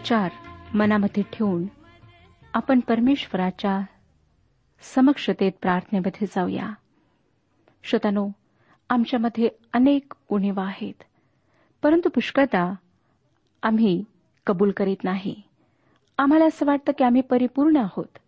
विचार 0.00 0.30
मनामध्ये 0.74 1.22
ठेवून 1.22 1.66
आपण 2.54 2.80
परमेश्वराच्या 2.80 3.80
समक्षतेत 4.94 5.52
प्रार्थनेमध्ये 5.62 6.26
जाऊया. 6.26 6.70
श्रोतानो 7.84 8.28
आमच्यामध्ये 8.88 9.48
अनेक 9.72 10.12
उणीवा 10.28 10.64
आहेत 10.66 11.02
परंतु 11.82 12.08
पुष्कळदा 12.08 12.74
आम्ही 13.62 14.04
कबूल 14.46 14.70
करीत 14.70 15.04
नाही. 15.04 15.42
आम्हाला 16.18 16.44
असं 16.44 16.66
वाटतं 16.66 16.92
की 16.98 17.04
आम्ही 17.04 17.20
परिपूर्ण 17.20 17.76
आहोत 17.76 18.18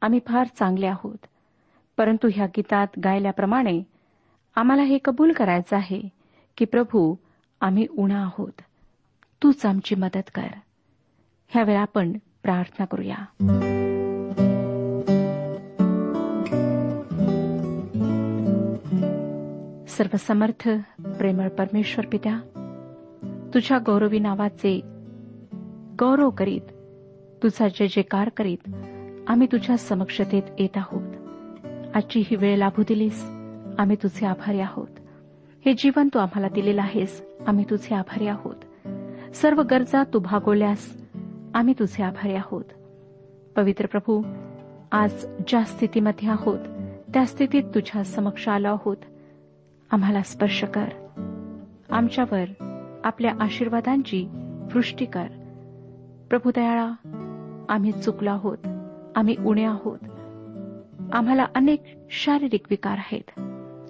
आम्ही 0.00 0.20
फार 0.26 0.46
चांगले 0.46 0.86
आहोत 0.86 1.26
परंतु 1.96 2.28
ह्या 2.34 2.46
गीतात 2.46 2.86
गायल्याप्रमाणे 3.04 3.82
आम्हाला 4.54 4.82
हे 4.82 4.98
कबूल 5.04 5.32
करायचं 5.32 5.76
आहे 5.76 6.00
की 6.56 6.64
प्रभू 6.64 7.14
आम्ही 7.60 7.86
उणा 7.98 8.22
आहोत. 8.22 8.60
तूच 9.42 9.66
आमची 9.66 9.94
मदत 9.94 10.30
कर. 10.34 10.46
ह्यावेळा 11.50 11.80
आपण 11.80 12.12
प्रार्थना 12.42 12.84
करूया. 12.84 13.14
सर्वसमर्थ 19.88 20.68
प्रेमळ 21.02 21.48
परमेश्वर 21.48 22.06
पित्या 22.06 22.40
तुझ्या 23.54 23.78
गौरवी 23.78 24.18
नावाचे 24.18 24.80
गौरव 26.00 26.30
करीत 26.30 26.60
तुझा 27.42 27.68
जय 27.68 27.86
जयकार 27.86 28.28
करीत 28.28 28.68
आम्ही 29.28 29.46
तुझ्या 29.52 29.76
समक्षतेत 29.76 30.42
येत 30.58 30.76
आहोत. 30.76 31.16
आजची 31.96 32.20
ही 32.20 32.36
वेळ 32.36 32.56
लाभू 32.56 32.82
दिलीस 32.88 33.22
आम्ही 33.78 33.96
तुझे 34.02 34.26
आभारी 34.26 34.60
आहोत. 34.60 34.88
हे 35.66 35.72
जीवन 35.72 36.08
तू 36.14 36.18
आम्हाला 36.18 36.48
दिलेलं 36.48 36.82
आहेस 36.82 37.22
आम्ही 37.46 37.64
तुझे 37.70 37.94
आभारी 37.94 38.26
आहोत. 38.26 38.56
सर्व 39.34 39.62
गरजा 39.62 40.02
तू 40.02 40.18
भागवल्यास 40.18 40.99
आम्ही 41.54 41.74
तुझे 41.78 42.02
आभारी 42.02 42.34
आहोत. 42.34 42.64
पवित्र 43.56 43.86
प्रभू 43.86 44.22
आज 44.92 45.26
ज्या 45.48 45.64
स्थितीमध्ये 45.64 46.28
आहोत 46.28 46.58
त्या 47.14 47.26
स्थितीत 47.26 47.62
तुझ्या 47.74 48.04
समक्ष 48.04 48.48
आलो 48.48 48.68
आहोत. 48.68 48.96
आम्हाला 49.90 50.22
स्पर्श 50.22 50.64
कर. 50.64 50.84
आमच्यावर 51.90 52.44
आपल्या 53.04 53.34
आशीर्वादांची 53.40 54.26
वृष्टी 54.74 55.04
कर. 55.04 55.26
प्रभू 56.30 56.50
दयाळा 56.54 56.90
आम्ही 57.68 57.92
चुकलो 57.92 58.30
आहोत. 58.30 58.58
आम्ही 59.16 59.36
उणे 59.46 59.64
आहोत. 59.64 59.98
आम्हाला 61.12 61.46
अनेक 61.54 61.82
शारीरिक 62.10 62.66
विकार 62.70 62.96
आहेत. 62.96 63.40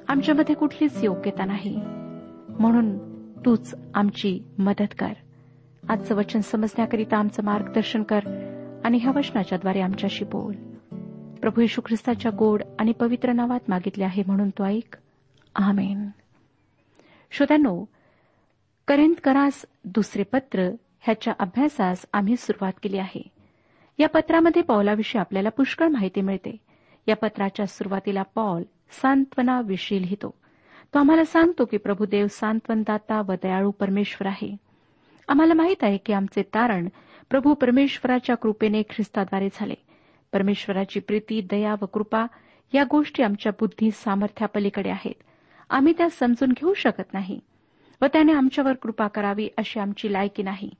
आमच्यामध्ये 0.08 0.54
कुठलीच 0.54 1.04
योग्यता 1.04 1.44
नाही. 1.44 1.76
म्हणून 2.58 2.98
तूच 3.44 3.74
आमची 3.94 4.40
मदत 4.58 4.94
कर. 4.98 5.12
आजचं 5.88 6.14
वचन 6.14 6.40
समजण्याकरिता 6.40 7.16
आमचं 7.16 7.42
मार्गदर्शन 7.42 8.02
कर 8.02 8.20
आणि 8.84 8.98
ह्या 8.98 9.12
वचनाच्याद्वारे 9.16 9.80
आमच्याशी 9.80 10.24
बोल. 10.24 10.54
प्रभू 11.34 11.60
येशू 11.60 11.80
ख्रिस्ताच्या 11.86 12.32
गोड 12.38 12.62
आणि 12.78 12.92
पवित्र 12.92 13.32
नावात 13.32 13.60
मागितले 13.68 14.04
आहे 14.04 14.22
म्हणून 14.26 14.50
तो 14.50 14.64
ऐक. 14.64 14.96
आमेन. 15.54 16.08
श्रोत्यांनो 17.30 17.84
करेंत 18.88 19.14
करास 19.24 19.66
दुसरे 19.84 20.22
पत्र 20.22 20.70
ह्याच्या 21.00 21.32
अभ्यासास 21.38 22.06
आम्ही 22.12 22.36
सुरुवात 22.36 22.72
केली 22.82 22.98
आहे. 22.98 23.28
या 23.98 24.08
पत्रामध्ये 24.08 24.62
पौलाविषयी 24.62 25.20
आपल्याला 25.20 25.48
पुष्कळ 25.48 25.88
माहिती 25.88 26.20
मिळते. 26.20 26.56
या 27.08 27.16
पत्राच्या 27.16 27.66
सुरुवातीला 27.66 28.22
पॉल 28.22 28.62
सांत्वनाविषयी 28.90 30.02
लिहितो. 30.02 30.34
तो 30.94 30.98
आम्हाला 30.98 31.24
सांगतो 31.24 31.64
की 31.64 31.76
प्रभुदेव 31.76 32.26
सांत्वनदाता 32.26 33.22
व 33.28 33.32
दयाळू 33.42 33.70
परमेश्वर 33.70 34.28
आहे. 34.28 34.69
आम्हाला 35.30 35.54
माहीत 35.54 35.84
आहे 35.84 35.96
की 35.96 36.12
आमचे 36.12 36.42
तारण 36.42 36.88
प्रभू 37.30 37.54
परमेश्वराच्या 37.54 38.36
कृपेने 38.36 38.82
ख्रिस्ताद्वारे 38.82 39.48
झाले. 39.52 39.74
परमेश्वराची 40.32 41.00
प्रीती 41.00 41.40
दया 41.50 41.74
व 41.82 41.86
कृपा 41.86 42.26
या 42.74 42.84
गोष्टी 42.90 43.22
आमच्या 43.22 43.52
बुद्धी 43.60 43.90
सामर्थ्यापलीकडे 43.90 44.90
आहेत. 44.90 45.22
आम्ही 45.70 45.92
त्या 45.98 46.08
समजून 46.10 46.48
घेऊ 46.48 46.74
शकत 46.74 47.14
नाही 47.14 47.40
व 48.02 48.06
त्याने 48.06 48.32
आमच्यावर 48.32 48.72
कृपा 48.72 49.08
करावी 49.08 49.48
अशी 49.58 49.80
आमची 49.80 50.12
लायकी 50.12 50.42
नाही. 50.42 50.70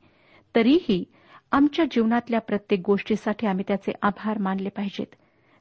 तरीही 0.55 1.05
आमच्या 1.53 1.85
जीवनातल्या 1.91 2.41
प्रत्येक 2.41 2.82
गोष्टीसाठी 2.87 3.46
आम्ही 3.46 3.64
त्याचे 3.69 3.93
आभार 4.03 4.38
मानले 4.38 4.69
पाहिजेत. 4.69 5.14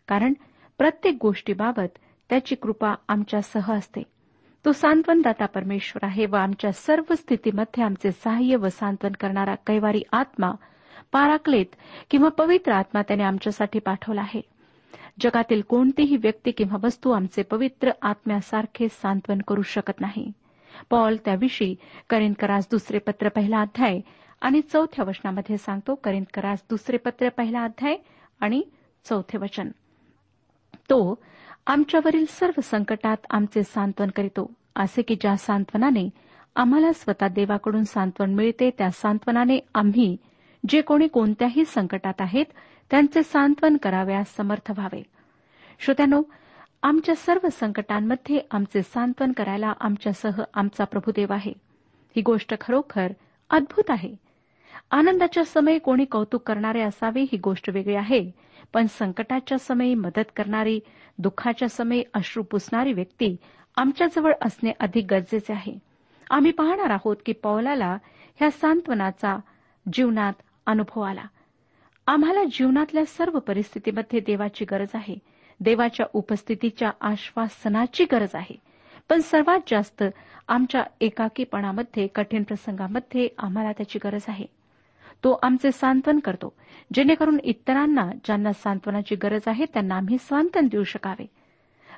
कारण 0.07 0.33
प्रत्येक 0.77 1.18
गोष्टीबाबत 1.21 1.97
त्याची 2.30 2.56
कृपा 2.56 2.95
आमच्यासह 3.07 3.74
असते. 3.74 4.03
तो 4.65 4.71
सांत्वनदाता 4.71 5.45
परमेश्वर 5.45 6.06
आहे 6.06 6.25
व 6.25 6.35
आमच्या 6.35 6.71
सर्व 6.71 7.13
स्थितीमध्ये 7.15 7.83
आमचे 7.83 8.11
सहाय्य 8.11 8.56
व 8.56 8.67
सांत्वन 8.67 9.11
करणारा 9.11 9.56
कैवारी 9.56 10.01
आत्मा 10.11 10.51
पाराक्लेत 11.11 11.65
किंवा 12.09 12.29
पवित्र 12.29 12.71
आत्मा 12.71 13.01
त्याने 13.01 13.23
आमच्यासाठी 13.23 13.79
पाठवला 13.79 14.21
आहे. 14.21 14.41
जगातील 15.19 15.61
कोणतीही 15.61 16.17
व्यक्ती 16.17 16.51
किंवा 16.51 16.77
वस्तू 16.83 17.11
आमचे 17.11 17.44
पवित्र 17.44 17.91
आत्म्यासारखे 18.01 18.88
सांत्वन 18.89 19.41
करू 19.47 19.61
शकत 19.61 20.01
नाही. 20.01 20.31
पॉल 20.89 21.17
त्याविषयी 21.25 21.75
करिनकरास 22.09 22.67
दुसरे 22.71 22.97
पत्र 22.97 23.29
पहिला 23.29 23.61
अध्याय 23.61 24.00
आणि 24.41 24.61
चौथ्या 24.61 25.06
वचनामध्ये 25.06 25.57
सांगतो 25.57 25.95
करिनकरास 25.95 26.63
दुसरे 26.69 26.97
पत्र 26.97 27.29
पहिला 27.29 27.63
अध्याय 27.63 27.95
आणि 28.39 28.61
चौथे 29.06 29.38
वचन. 29.38 29.69
तो 30.73 31.23
आमच्यावरील 31.69 32.25
सर्व 32.30 32.62
संकटात 32.63 33.18
आमचे 33.30 33.63
सांत्वन 33.63 34.10
करीतो. 34.10 34.54
असे 34.75 35.01
की 35.01 35.16
ज्या 35.16 35.38
सांत्वनाने 35.38 36.10
आम्हाला 36.56 36.94
स्वतः 36.94 37.27
देवाकडून 37.27 37.83
सांत्वन 37.83 38.33
मिळते 38.33 38.69
त्या 38.77 38.92
सांत्वनाने 38.92 39.60
आम्ही 39.75 40.18
जे 40.69 40.81
कोणी 40.81 41.07
कोणत्याही 41.07 41.66
संकटात 41.66 42.13
आहेत 42.19 42.45
त्यांचे 42.92 43.24
सांत्वन 43.24 43.77
कराव्यास 43.77 44.36
समर्थ 44.36 44.71
व्हावे. 44.71 45.04
श्रोत्यानो 45.80 46.21
आमच्या 46.83 47.16
सर्व 47.16 47.48
संकटांमध्ये 47.51 48.39
आमचे 48.51 48.81
सांत्वन 48.81 49.31
करायला 49.31 49.74
आमच्यासह 49.80 50.42
आमचा 50.54 50.83
प्रभुदेव 50.83 51.33
आहे. 51.33 51.54
ही 52.16 52.21
गोष्ट 52.21 52.54
खरोखर 52.62 53.07
अद्भुत 53.50 53.83
आहे. 53.89 54.16
आनंदाच्या 54.92 55.45
समय 55.45 55.77
कोणी 55.77 56.06
कौतुक 56.06 56.42
करणारे 56.48 56.81
असावे 56.81 57.21
ही 57.21 57.38
गोष्ट 57.38 57.69
वेगळी 57.69 57.95
आहे. 57.95 58.31
पण 58.74 58.86
संकटाच्या 58.86 59.57
समयी 59.57 59.95
मदत 59.95 60.31
करणारी 60.36 60.80
दुःखाच्या 61.18 61.69
समयी 61.69 62.04
अश्रू 62.13 62.44
पुसणारी 62.44 62.94
व्यक्ती 62.94 63.36
आमच्याजवळ 63.77 64.33
असणे 64.42 64.71
अधिक 64.80 65.06
गरजेचे 65.10 65.54
आहे. 65.54 65.80
आम्ही 66.30 66.51
पाहणार 66.51 66.89
आहोत 66.89 67.16
की 67.25 67.33
पौलाला 67.33 67.98
ह्या 68.36 68.51
सांत्वनाचा 68.51 69.38
जीवनात 69.94 70.33
अनुभव 70.66 71.01
आला. 71.01 71.24
आम्हाला 72.07 72.44
जीवनातल्या 72.44 73.06
सर्व 73.06 73.39
परिस्थितीमध्ये 73.39 74.19
देवाची 74.19 74.66
गरज 74.66 74.88
आहे. 74.94 75.16
देवाच्या 75.60 76.06
उपस्थितीच्या 76.13 76.92
आश्वासनाची 77.01 78.06
गरज 78.12 78.36
आहे. 78.36 78.56
पण 79.10 79.19
सर्वात 79.19 79.60
जास्त 79.68 80.04
आमच्या 80.48 80.83
एकाकीपणामध्ये 81.01 82.07
कठीण 82.07 82.44
प्रसंगामध्ये 82.44 83.27
आम्हाला 83.38 83.71
त्याची 83.71 84.00
गरज 84.04 84.25
आहे. 84.27 84.45
तो 85.24 85.39
आमचे 85.44 85.71
सांत्वन 85.71 86.19
करतो. 86.19 86.54
जेणेकरून 86.94 87.38
इतरांना 87.44 88.12
ज्यांना 88.25 88.54
सांत्वनाची 88.54 89.16
गरज 89.16 89.42
आहे 89.48 89.66
त्यांना 89.66 89.95
आम्ही 89.95 90.18
सांत्वन 90.18 90.68
देऊ 90.68 90.83
शकावे. 90.83 91.25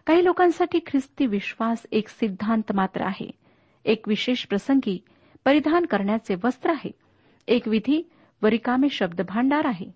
काही 0.06 0.26
लोकांसाठी 0.26 0.80
ख्रिस्ती 0.88 1.26
विश्वास 1.26 1.86
एक 1.92 2.08
सिद्धांत 2.08 2.72
मात्र 2.74 3.02
आहे. 3.02 3.32
एक 3.86 4.08
विशेष 4.08 4.46
प्रसंगी 4.46 5.04
परिधान 5.46 5.86
करण्याचे 5.86 6.36
वस्त्र 6.44 6.70
आहे. 6.70 6.92
एक 7.48 7.68
विधी 7.68 8.10
व 8.42 8.48
रिकामे 8.48 8.90
शब्द 8.90 9.22
भांडार 9.22 9.66
आहे. 9.66 9.92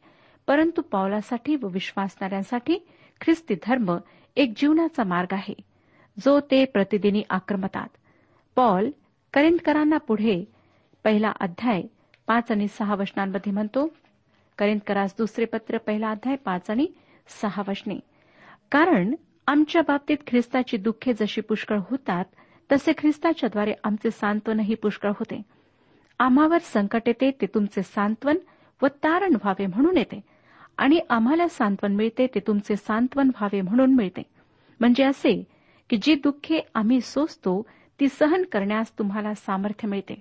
परंतु 0.48 0.82
पावलासाठी 0.82 1.56
व 1.56 1.68
विश्वासणाऱ्यांसाठी 1.68 2.88
ख्रिस्ती 3.22 3.56
धर्म 3.56 3.98
एक 4.36 4.54
जीवनाचा 4.58 5.04
मार्ग 5.04 5.34
आहे. 5.34 5.54
जो 6.26 6.40
ते 6.40 6.66
प्रतिदिनी 6.66 7.24
आक्रमतात. 7.30 7.88
पॉल 8.56 8.90
करिंदकरांना 9.34 9.98
पुढे 9.98 10.46
पहिला 11.04 11.32
अध्याय 11.40 11.82
पाच 12.28 12.52
आणि 12.52 12.68
सहा 12.68 12.96
वचनांमध्ये 12.96 13.52
म्हणतो 13.52 13.94
करिंदकरास 14.58 15.16
दुसरे 15.18 15.46
पत्र 15.46 15.78
पहिला 15.78 16.10
अध्याय 16.10 16.36
पाच 16.36 16.70
आणि 16.70 16.88
सहा 17.42 17.64
वचने. 17.68 18.00
कारण 18.72 19.16
आमच्या 19.48 19.82
बाबतीत 19.82 20.18
ख्रिस्ताची 20.28 20.78
दुःखे 20.78 21.14
जशी 21.14 21.42
पुष्कळ 21.42 21.80
होतात 21.90 22.26
तसे 22.72 22.92
ख्रिस्ताच्याद्वारे 22.98 23.74
आमचे 23.84 24.12
सांत्वनही 24.12 24.76
पुष्कळ 24.76 25.10
होते. 25.10 25.42
आम्हावर 26.20 26.58
संकट 26.62 27.02
येते 27.06 27.32
ते 27.32 27.46
तुमचे 27.46 27.84
सांत्वन 27.84 28.38
व 28.82 28.88
तारण 28.88 29.36
व्हावे 29.36 29.66
म्हणून 29.66 29.98
येते. 29.98 30.22
आणि 30.78 31.00
आम्हाला 31.10 31.48
सांत्वन 31.48 31.96
मिळते 31.96 32.28
ते 32.28 32.40
तुमचे 32.40 32.76
सांत्वन 32.76 33.28
व्हावे 33.28 33.62
म्हणून 33.62 33.94
मिळते. 33.96 34.22
म्हणजे 34.80 35.04
असे 35.04 35.44
की 35.90 35.98
जी 36.02 36.16
दुःखे 36.16 36.62
आम्ही 36.74 37.02
सोसतो 37.02 37.68
ती 38.00 38.10
सहन 38.10 38.44
करण्यास 38.44 39.00
तुम्हाला 39.00 39.34
सामर्थ्य 39.34 39.88
मिळते. 39.88 40.18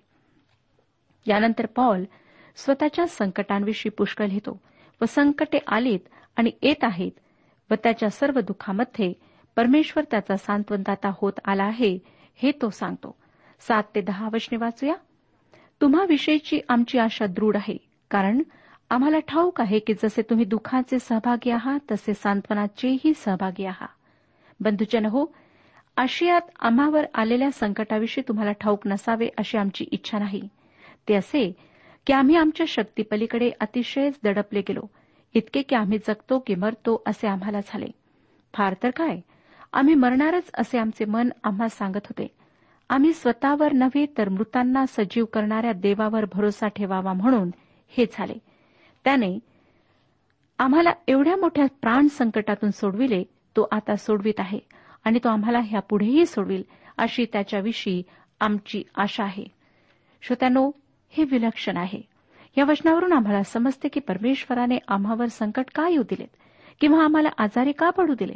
यानंतर 1.26 1.66
पॉल 1.66 2.04
स्वतःच्या 2.56 3.06
संकटांविषयी 3.06 3.90
पुष्कळ 3.90 4.26
लिहितो 4.26 4.60
व 5.00 5.04
संकटे 5.08 5.58
आलीत 5.66 6.08
आणि 6.36 6.50
येत 6.62 6.84
आहेत 6.84 7.12
व 7.70 7.74
त्याच्या 7.74 8.10
सर्व 8.10 8.40
दुःखामध्ये 8.40 9.12
परमेश्वर 9.56 10.04
त्याचा 10.10 10.36
सांत्वनदाता 10.36 11.10
होत 11.20 11.32
आला 11.44 11.64
आहे 11.64 11.98
हे 12.42 12.52
तो 12.62 12.70
सांगतो. 12.70 13.16
सात 13.60 13.82
ते 13.94 14.00
दहा 14.00 14.28
वचने 14.32 14.56
वाचूया? 14.56 14.94
तुम्हाविषयीची 15.80 16.60
आमची 16.68 16.98
आशा 16.98 17.26
दृढ 17.26 17.56
आहे 17.56 17.76
कारण 18.10 18.42
आम्हाला 18.90 19.18
ठाऊक 19.18 19.60
आहे 19.60 19.78
की 19.78 19.94
जसे 19.94 20.22
तुम्ही 20.22 20.44
दुःखाचे 20.44 20.98
सहभागी 20.98 21.50
आहात 21.50 21.80
तसे 21.90 22.14
सांत्वनाचेही 22.14 23.14
सहभागी 23.14 23.64
आहात 23.64 23.88
बंधुजन 24.60 25.06
हो 25.06 25.26
आशियात 25.96 26.40
आम्हावर 26.60 27.04
आलेल्या 27.14 27.50
संकटाविषयी 27.50 28.22
तुम्हाला 28.28 28.52
ठाऊक 28.52 28.86
नसावे 28.86 29.28
अशी 29.38 29.58
आमची 29.58 29.84
इच्छा 29.92 30.18
नाही. 30.18 30.48
ते 31.08 31.14
असे 31.14 31.52
की 32.06 32.12
आम्ही 32.12 32.36
आमच्या 32.36 32.66
शक्तीपलीकडे 32.68 33.50
अतिशयच 33.60 34.18
दडपले 34.22 34.60
गेलो. 34.60 34.80
इतके 35.34 35.62
की 35.62 35.76
आम्ही 35.76 35.98
जगतो 35.98 36.38
की 36.38 36.54
मरतो 36.54 37.02
असे 37.06 37.28
आम्हाला 37.28 37.60
झाले. 37.60 37.86
फार 38.54 38.74
तर 38.82 38.90
काय? 38.90 39.20
आम्ही 39.72 39.94
मरणारच 39.94 40.50
असे 40.54 40.78
आमचे 40.78 41.04
मन 41.04 41.30
आम्हा 41.44 41.68
सांगत 41.68 42.06
होते. 42.06 42.26
आम्ही 42.88 43.12
स्वतःवर 43.12 43.72
नव्हे 43.72 44.06
तर 44.18 44.28
मृतांना 44.28 44.84
सजीव 44.88 45.24
करणाऱ्या 45.24 45.72
देवावर 45.72 46.24
भरोसा 46.32 46.68
ठेवावा 46.68 47.12
म्हणून 47.12 47.50
हे 47.88 48.06
झाले. 48.12 48.34
त्याने 49.04 49.38
आम्हाला 50.58 50.90
एवढ्या 51.08 51.36
मोठ्या 51.36 51.66
प्राण 51.80 52.06
संकटातून 52.06 52.70
सोडविले 52.70 53.24
तो 53.56 53.68
आता 53.72 53.96
सोडवित 53.96 54.34
आहे 54.38 54.58
आणि 55.04 55.18
तो 55.24 55.28
आम्हाला 55.28 55.58
ह्यापुढेही 55.58 56.26
सोडविल 56.26 56.62
अशी 56.98 57.26
त्याच्याविषयी 57.32 58.02
आमची 58.40 58.82
आशा 58.94 59.24
आहे. 59.24 59.44
श्रोत्यानो 60.22 60.70
हे 61.16 61.24
विलक्षण 61.24 61.76
आहे. 61.76 62.00
या 62.58 62.64
वचनावरून 62.64 63.12
आम्हाला 63.12 63.42
समजते 63.42 63.88
की 63.88 64.00
परमेश्वराने 64.00 64.78
आम्हावर 64.88 65.26
संकट 65.26 65.64
का 65.74 65.88
येऊ 65.88 66.02
दिलेत? 66.02 66.28
किंवा 66.80 67.04
आम्हाला 67.04 67.28
आजारी 67.38 67.72
का 67.72 67.90
पडू 67.90 68.14
दिले? 68.14 68.34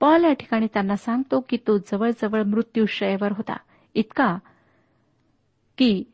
पॉल 0.00 0.24
या 0.24 0.32
ठिकाणी 0.32 0.66
त्यांना 0.66 0.96
सांगतो 0.96 1.40
की 1.48 1.56
तो 1.56 1.78
जवळजवळ 1.78 2.42
मृत्यूशयवर 2.42 3.32
होता. 3.32 3.56
इतका 3.94 4.38
की 5.78 6.04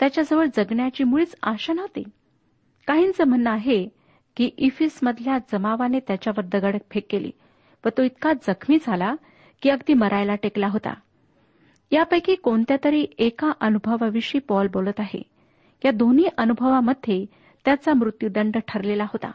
त्याच्याजवळ 0.00 0.46
जगण्याची 0.56 1.04
मुळीच 1.04 1.36
आशा 1.42 1.72
नव्हती. 1.72 2.02
काहींचं 2.86 3.24
म्हणणं 3.24 3.50
आहे 3.50 3.88
की 4.36 4.50
इफिसमधल्या 4.58 5.38
जमावाने 5.52 6.00
त्याच्यावर 6.00 6.46
दगडफेक 6.46 7.06
केली 7.10 7.30
व 7.84 7.88
तो 7.88 8.02
इतका 8.02 8.32
जखमी 8.32 8.78
झाला 8.86 9.14
की 9.62 9.70
अगदी 9.70 9.94
मरायला 9.94 10.34
टेकला 10.34 10.68
होता. 10.68 10.94
यापैकी 11.90 12.34
कोणत्या 12.34 12.76
तरी 12.84 13.06
एका 13.18 13.52
अनुभवाविषयी 13.60 14.40
पॉल 14.40 14.66
बोलत 14.66 14.92
आहे. 14.98 15.35
या 15.84 15.90
दोन्ही 15.90 16.28
अनुभवामध्ये 16.38 17.26
त्याचा 17.64 17.92
मृत्यूदंड 17.94 18.56
ठरलेला 18.68 19.04
होता. 19.04 19.30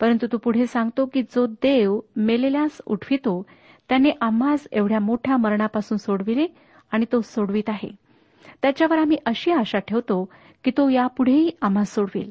परंतु 0.00 0.26
तो 0.32 0.36
पुढे 0.36 0.66
सांगतो 0.66 1.06
की 1.06 1.22
जो 1.22 1.46
देव 1.46 2.00
मेलेल्यास 2.16 2.78
उठवितो 2.86 3.46
त्याने 3.88 4.10
आम्हास 4.20 4.66
एवढ्या 4.72 5.00
मोठ्या 5.00 5.36
मरणापासून 5.36 5.98
सोडविले 5.98 6.46
आणि 6.90 7.04
तो 7.12 7.20
सोडवित 7.20 7.68
आहे. 7.68 7.90
त्याच्यावर 8.62 8.98
आम्ही 8.98 9.16
अशी 9.26 9.52
आशा 9.52 9.78
ठेवतो 9.78 10.28
की 10.64 10.70
तो 10.70 10.88
यापुढेही 10.88 11.50
आम्हा 11.62 11.84
सोडवेल. 11.84 12.30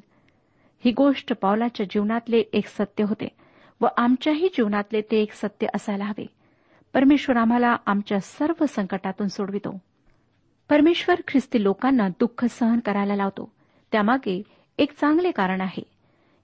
ही 0.86 0.92
गोष्ट 0.92 1.34
पावलाच्या 1.42 1.86
जीवनातले 1.86 2.38
एक 2.38 2.68
सत्य 2.68 3.04
होते 3.04 3.28
व 3.82 3.88
आमच्याही 3.98 4.48
जीवनातले 4.48 5.02
ते 5.02 5.22
एक 5.22 5.32
सत्य 5.32 5.68
असायला 5.76 6.06
हवे. 6.06 6.26
परमेश्वर 6.94 7.38
आम्हाला 7.38 7.76
आमच्या 7.86 8.20
सर्व 8.20 8.66
संकटातून 8.66 9.28
सोडवितो. 9.28 9.78
परमेश्वर 10.70 11.22
ख्रिस्ती 11.28 11.64
लोकांना 11.64 12.10
दुःख 12.10 12.46
सहन 12.46 12.80
करायला 12.80 13.16
लावतो. 13.16 13.52
त्यामागे 13.92 14.44
एक 14.78 14.92
चांगले 15.02 15.32
कारण 15.32 15.62
आहे. 15.62 15.84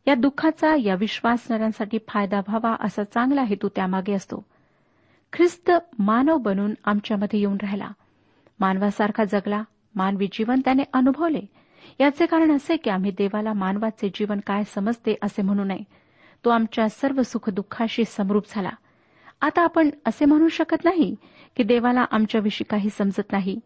या 0.07 0.15
दुःखाचा 0.15 0.75
या 0.75 0.95
विश्वासणाऱ्यांसाठी 0.95 1.97
फायदा 2.07 2.39
व्हावा 2.39 2.75
असा 2.79 3.03
चांगला 3.03 3.43
हेतू 3.43 3.69
त्यामागे 3.75 4.13
असतो. 4.13 4.45
ख्रिस्त 5.33 5.71
मानव 5.99 6.37
बनून 6.37 6.73
आमच्यामध्ये 6.85 7.39
येऊन 7.39 7.57
राहिला. 7.61 7.87
मानवासारखा 8.59 9.23
जगला 9.23 9.63
मानवी 9.95 10.27
जीवन 10.31 10.61
त्याने 10.65 10.83
अनुभवले. 10.93 11.41
याचे 11.99 12.25
कारण 12.25 12.51
असे 12.51 12.77
की 12.77 12.89
आम्ही 12.89 13.11
देवाला 13.11 13.53
मानवाचे 13.53 14.09
जीवन 14.09 14.39
काय 14.39 14.63
समजते 14.63 15.15
असे 15.21 15.41
म्हणू 15.41 15.63
नये. 15.63 15.83
तो 16.45 16.49
आमच्या 16.49 16.89
सर्व 16.89 17.21
सुखदुःखाशी 17.21 18.03
समरूप 18.05 18.43
झाला. 18.49 18.69
आता 19.41 19.61
आपण 19.61 19.89
असे 20.05 20.25
म्हणू 20.25 20.47
शकत 20.47 20.85
नाही 20.85 21.15
की 21.57 21.63
देवाला 21.63 22.05
आमच्याविषयी 22.11 22.65
काही 22.69 22.89
समजत 22.89 23.31
नाही. 23.31 23.59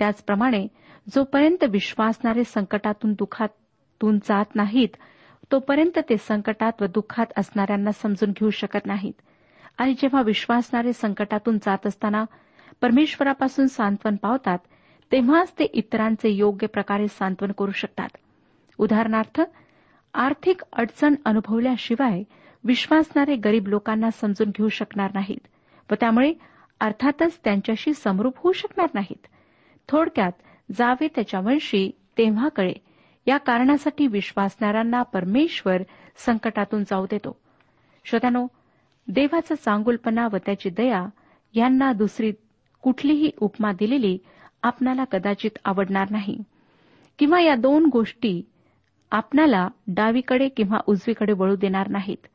त्याचप्रमाणे 0.00 0.66
जोपर्यंत 1.14 1.64
विश्वासणारे 1.64 2.44
संकटातून 2.44 3.12
दुःखातून 3.12 4.18
जात 4.18 4.54
नाहीत 4.54 4.96
तोपर्यंत 5.52 5.98
ते 5.98 6.16
संकटात 6.16 6.82
व 6.82 6.86
दुःखात 6.86 7.26
असणाऱ्यांना 7.36 7.92
समजून 7.92 8.30
घेऊ 8.30 8.50
शकत 8.50 8.86
नाहीत. 8.86 9.12
आणि 9.78 9.94
जेव्हा 9.94 10.22
विश्वासणारे 10.22 10.92
संकटातून 10.92 11.58
जात 11.58 11.86
असताना 11.86 12.24
परमेश्वरापासून 12.80 13.66
सांत्वन 13.66 14.16
पावतात 14.16 14.58
तेव्हाच 15.12 15.52
ते 15.58 15.64
इतरांचे 15.64 16.28
योग्य 16.28 16.66
प्रकारे 16.66 17.08
सांत्वन 17.08 17.52
करू 17.52 17.70
शकतात. 17.70 18.08
उदाहरणार्थ 18.78 19.40
आर्थिक 20.14 20.62
अडचण 20.72 21.14
अनुभवल्याशिवाय 21.24 22.22
विश्वासणारे 22.64 23.36
गरीब 23.36 23.68
लोकांना 23.68 24.10
समजून 24.10 24.48
घेऊ 24.48 24.68
शकणार 24.68 25.10
नाहीत 25.14 25.46
व 25.90 25.94
त्यामुळे 26.00 26.32
अर्थातच 26.80 27.38
त्यांच्याशी 27.44 27.92
समरूप 27.94 28.34
होऊ 28.36 28.52
शकणार 28.52 28.88
नाहीत. 28.94 29.26
थोडक्यात 29.90 30.32
जावे 30.78 31.08
त्याच्या 31.08 31.40
वंशी 31.40 31.90
तेव्हा 32.18 32.48
कळे. 32.48 32.72
या 33.26 33.36
कारणासाठी 33.36 34.06
विश्वासणाऱ्यांना 34.06 35.02
परमेश्वर 35.02 35.82
संकटातून 36.16 36.82
जाऊ 36.82 37.06
देतो. 37.10 37.40
श्रोत्यानो 38.04 38.46
देवाचा 39.08 39.54
चांगुलपणा 39.54 40.28
व 40.32 40.36
त्याची 40.36 40.70
दया 40.70 41.06
यांना 41.54 41.92
दुसरी 41.92 42.32
कुठलीही 42.82 43.30
उपमा 43.40 43.72
दिलेली 43.72 44.18
आपणाला 44.62 45.04
कदाचित 45.04 45.50
आवडणार 45.64 46.06
नाही. 46.10 46.38
किंवा 47.18 47.40
या 47.40 47.54
दोन 47.54 47.86
गोष्टी 47.92 48.42
आपणाला 49.10 49.68
डावीकडे 49.86 50.48
किंवा 50.48 50.80
उजवीकडे 50.86 51.32
वळू 51.32 51.56
देणार 51.56 51.88
नाहीत. 51.88 52.26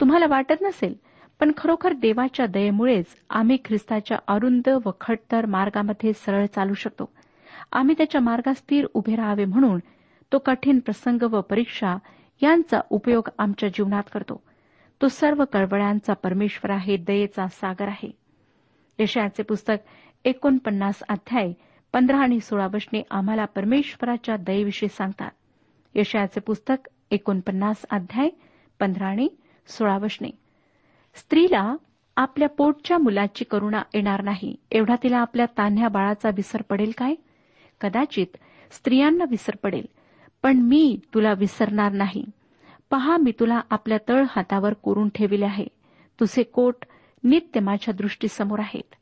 तुम्हाला 0.00 0.26
वाटत 0.28 0.62
नसेल 0.62 0.94
पण 1.40 1.52
खरोखर 1.56 1.92
देवाच्या 1.92 2.46
दयेमुळेच 2.46 3.06
आम्ही 3.30 3.58
ख्रिस्ताच्या 3.64 4.18
अरुंद 4.28 4.68
व 4.84 4.90
खडतर 5.00 5.46
मार्गामध्ये 5.46 6.12
सरळ 6.12 6.46
चालू 6.46 6.74
शकतो. 6.74 7.12
आम्ही 7.72 7.94
त्याच्या 7.98 8.20
मार्गात 8.20 8.54
स्थिर 8.54 8.86
उभे 8.94 9.16
राहावे 9.16 9.44
म्हणून 9.44 9.80
तो 10.32 10.38
कठीण 10.38 10.78
प्रसंग 10.78 11.22
व 11.22 11.40
परीक्षा 11.40 11.96
यांचा 12.42 12.80
उपयोग 12.90 13.28
आमच्या 13.38 13.68
जीवनात 13.68 14.02
करतो. 14.14 14.42
तो 15.02 15.08
सर्व 15.08 15.44
कळवळ्यांचा 15.52 16.12
परमेश्वर 16.12 16.70
आहे 16.70 16.96
दयेचा 16.96 17.46
सागर 17.46 17.88
आहे. 17.88 18.10
यशयाचे 18.98 19.42
पुस्तक 19.42 19.74
एकोणपन्नास 20.24 21.02
अध्याय 21.08 21.52
पंधरा 21.92 22.18
आणि 22.18 22.40
सोळा 22.40 22.66
वशने 22.74 23.02
आम्हाला 23.10 23.44
परमेश्वराच्या 23.44 24.36
दयेविषयी 24.36 24.88
सांगतात. 24.88 25.30
यशयाचे 25.94 26.40
पुस्तक 26.40 26.88
एकोणपन्नास 27.10 27.76
अध्याय 27.90 28.28
पंधरा 28.80 29.06
आणि 29.06 29.28
सोळा 29.66 29.98
वशने 29.98 30.49
स्त्रीला 31.14 31.76
आपल्या 32.16 32.48
पोटच्या 32.48 32.98
मुलाची 32.98 33.44
करुणा 33.44 33.82
येणार 33.94 34.22
नाही. 34.22 34.56
एवढा 34.70 34.96
तिला 35.02 35.18
आपल्या 35.18 35.46
तान्ह्या 35.46 35.88
बाळाचा 35.88 36.28
विसर 36.28 36.62
पडेल 36.62 36.92
काय? 36.98 37.14
कदाचित 37.80 38.36
स्त्रियांना 38.72 39.24
विसर 39.30 39.56
पडेल. 39.62 39.86
पण 40.42 40.56
मी 40.56 40.98
तुला 41.14 41.32
विसरणार 41.32 41.92
नाही. 41.92 42.24
पहा 42.90 43.16
मी 43.16 43.32
तुला 43.40 43.60
आपल्या 43.70 43.98
तळ 44.08 44.24
हातावर 44.30 44.72
कोरून 44.72 45.08
ठेविले 45.08 45.44
आहे. 45.44 45.66
तुझे 46.20 46.42
कोट 46.42 46.76
नित्य 47.24 47.60
माझ्या 47.60 47.94
दृष्टीसमोर 47.94 48.58
आहेत. 48.58 48.94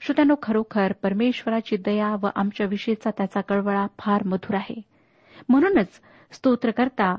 श्रोत्यानो 0.00 0.34
खरोखर 0.42 0.92
परमेश्वराची 0.92 1.76
दया 1.76 2.16
व 2.22 2.28
आमच्याविषयीचा 2.34 3.10
त्याचा 3.10 3.40
कळवळा 3.40 3.86
फार 3.98 4.22
मधुर 4.24 4.54
आहे. 4.54 4.82
म्हणूनच 5.48 5.88
स्तोत्रकर्ता 6.32 7.16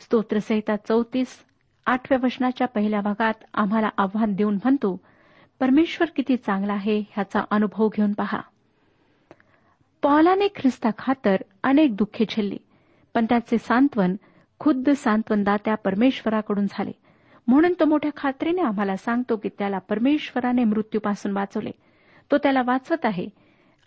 स्तोत्रसहिता 0.00 0.76
चौतीस 0.76 1.44
आठव्या 1.86 2.18
वचनाच्या 2.22 2.66
पहिल्या 2.66 3.00
भागात 3.00 3.34
आम्हाला 3.54 3.88
आव्हान 3.98 4.34
देऊन 4.34 4.54
म्हणतो 4.54 5.00
परमेश्वर 5.60 6.08
किती 6.16 6.36
चांगला 6.36 6.72
आहे 6.72 6.98
ह्याचा 6.98 7.44
अनुभव 7.50 7.88
घेऊन 7.88 8.12
पहा. 8.12 8.40
पॉलाने 10.02 10.48
ख्रिस्ता 10.56 10.88
खातर 10.98 11.36
अनेक 11.62 11.96
दुःखे 11.96 12.24
झेलली 12.30 12.58
पण 13.14 13.24
त्याचे 13.24 13.58
सांत्वन 13.58 14.16
खुद्द 14.58 14.90
सांत्वनदात्या 14.90 15.74
परमेश्वराकडून 15.74 16.66
झाले. 16.70 16.92
म्हणून 17.46 17.72
तो 17.80 17.84
मोठ्या 17.84 18.10
खात्रीने 18.16 18.62
आम्हाला 18.62 18.96
सांगतो 18.96 19.36
की 19.36 19.48
त्याला 19.48 19.78
परमेश्वराने 19.78 20.64
मृत्यूपासून 20.64 21.32
वाचवले. 21.32 21.70
तो 22.30 22.38
त्याला 22.38 22.62
वाचवत 22.66 23.06
आहे 23.06 23.28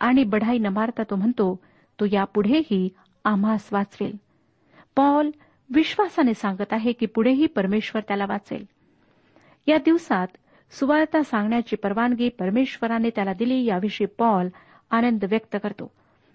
आणि 0.00 0.24
बढाई 0.24 0.58
न 0.58 0.66
मारता 0.66 1.02
तो 1.02 1.16
म्हणतो 1.16 1.60
तो 2.00 2.04
यापुढेही 2.12 2.88
आम्हास 3.24 3.68
वाचवेल. 3.72 4.16
पॉल 4.96 5.30
विश्वासाने 5.74 6.34
सांगत 6.34 6.72
आहे 6.72 6.92
की 6.92 7.06
पुढेही 7.06 7.46
परमेश्वर 7.46 8.02
त्याला 8.08 8.26
वाचेल. 8.28 8.64
या 9.66 9.78
दिवसात 9.78 10.26
सुवार्ता 10.70 11.22
सांगण्याची 11.22 11.76
परवानगी 11.76 12.28
परमेश्वराने 12.28 13.10
त्याला 13.10 13.32
दिली 13.32 13.64
याविषयी 13.64 14.06
पॉल 14.06 14.48
आनंद 14.90 15.24
व्यक्त 15.24 15.56
करतो. 15.62 15.90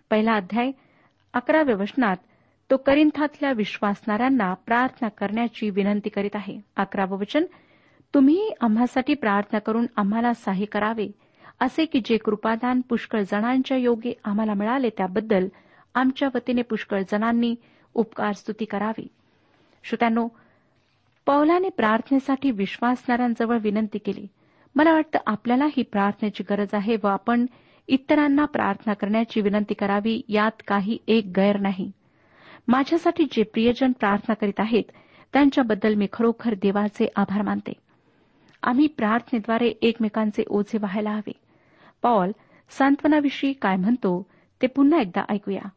पहिला 0.09 0.33
अध्याय 0.33 0.71
अकराव्या 1.33 1.75
वचनात 1.75 2.17
तो 2.71 2.77
करिंथातल्या 2.77 3.51
विश्वासणाऱ्यांना 3.51 4.53
प्रार्थना 4.53 5.09
करण्याची 5.09 5.69
विनंती 5.69 6.09
करीत 6.09 6.35
आहे. 6.35 6.61
अकरावं 6.75 7.19
वचन 7.19 7.45
तुम्ही 8.13 8.53
आम्हासाठी 8.61 9.13
प्रार्थना 9.13 9.59
करून 9.59 9.85
आम्हाला 9.95 10.33
सहाय्य 10.33 10.65
करावे. 10.65 11.11
असे 11.59 11.85
की 11.85 12.01
जे 12.05 12.17
कृपादान 12.17 12.81
पुष्कळ 12.81 13.21
जणांच्या 13.21 13.77
योगे 13.77 14.13
आम्हाला 14.23 14.53
मिळाले 14.53 14.89
त्याबद्दल 14.89 15.47
आमच्या 15.95 16.29
वतीने 16.35 16.61
पुष्कळ 16.61 17.01
जणांनी 17.11 17.55
उपकार 17.93 18.31
स्तुती 18.31 18.65
करावी. 18.65 19.07
श्रोत्यानो 19.83 20.27
पौलाने 21.25 21.69
प्रार्थनेसाठी 21.69 22.51
विश्वासणाऱ्यांजवळ 22.51 23.57
विनंती 23.57 23.97
केली. 23.97 24.27
मला 24.75 24.93
वाटतं 24.93 25.19
आपल्याला 25.27 25.65
ही 25.65 25.83
प्रार्थनेची 25.83 26.43
गरज 26.49 26.67
आहे 26.73 26.95
व 27.03 27.07
आपण 27.07 27.45
इतरांना 27.87 28.45
प्रार्थना 28.45 28.93
करण्याची 28.93 29.41
विनंती 29.41 29.73
करावी 29.73 30.21
यात 30.27 30.61
काही 30.67 30.97
एक 31.07 31.31
गैर 31.37 31.59
नाही. 31.59 31.91
माझ्यासाठी 32.67 33.25
जे 33.31 33.43
प्रियजन 33.43 33.91
प्रार्थना 33.91 34.33
करीत 34.33 34.59
आहेत 34.59 34.83
त्यांच्याबद्दल 35.33 35.93
मी 35.93 36.07
खरोखर 36.13 36.53
देवाचे 36.53 37.07
आभार 37.15 37.41
मानते. 37.41 37.73
आम्ही 38.63 38.87
प्रार्थनेद्वारे 38.87 39.73
एकमेकांचे 39.81 40.43
ओझे 40.47 40.77
व्हायला 40.77 41.11
हवे. 41.11 41.31
पॉल 42.01 42.31
सांत्वनाविषयी 42.69 43.53
काय 43.53 43.75
म्हणतो 43.75 44.25
ते 44.61 44.67
पुन्हा 44.67 45.01
एकदा 45.01 45.23
ऐकूया. 45.29 45.69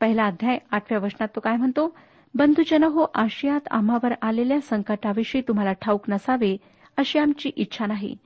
पहिला 0.00 0.26
अध्याय 0.26 0.58
आठव्या 0.70 0.98
वचनात 0.98 1.28
तो 1.36 1.40
काय 1.40 1.56
म्हणतो? 1.56 1.96
बंधुजन 2.36 2.84
हो 2.84 3.06
आशियात 3.14 3.60
आम्हावर 3.70 4.14
आलेल्या 4.22 4.60
संकटाविषयी 4.60 5.42
तुम्हाला 5.48 5.72
ठाऊक 5.72 6.10
नसावे 6.10 6.56
अशी 6.96 7.18
आमची 7.18 7.50
इच्छा 7.56 7.86
नाही. 7.86 8.16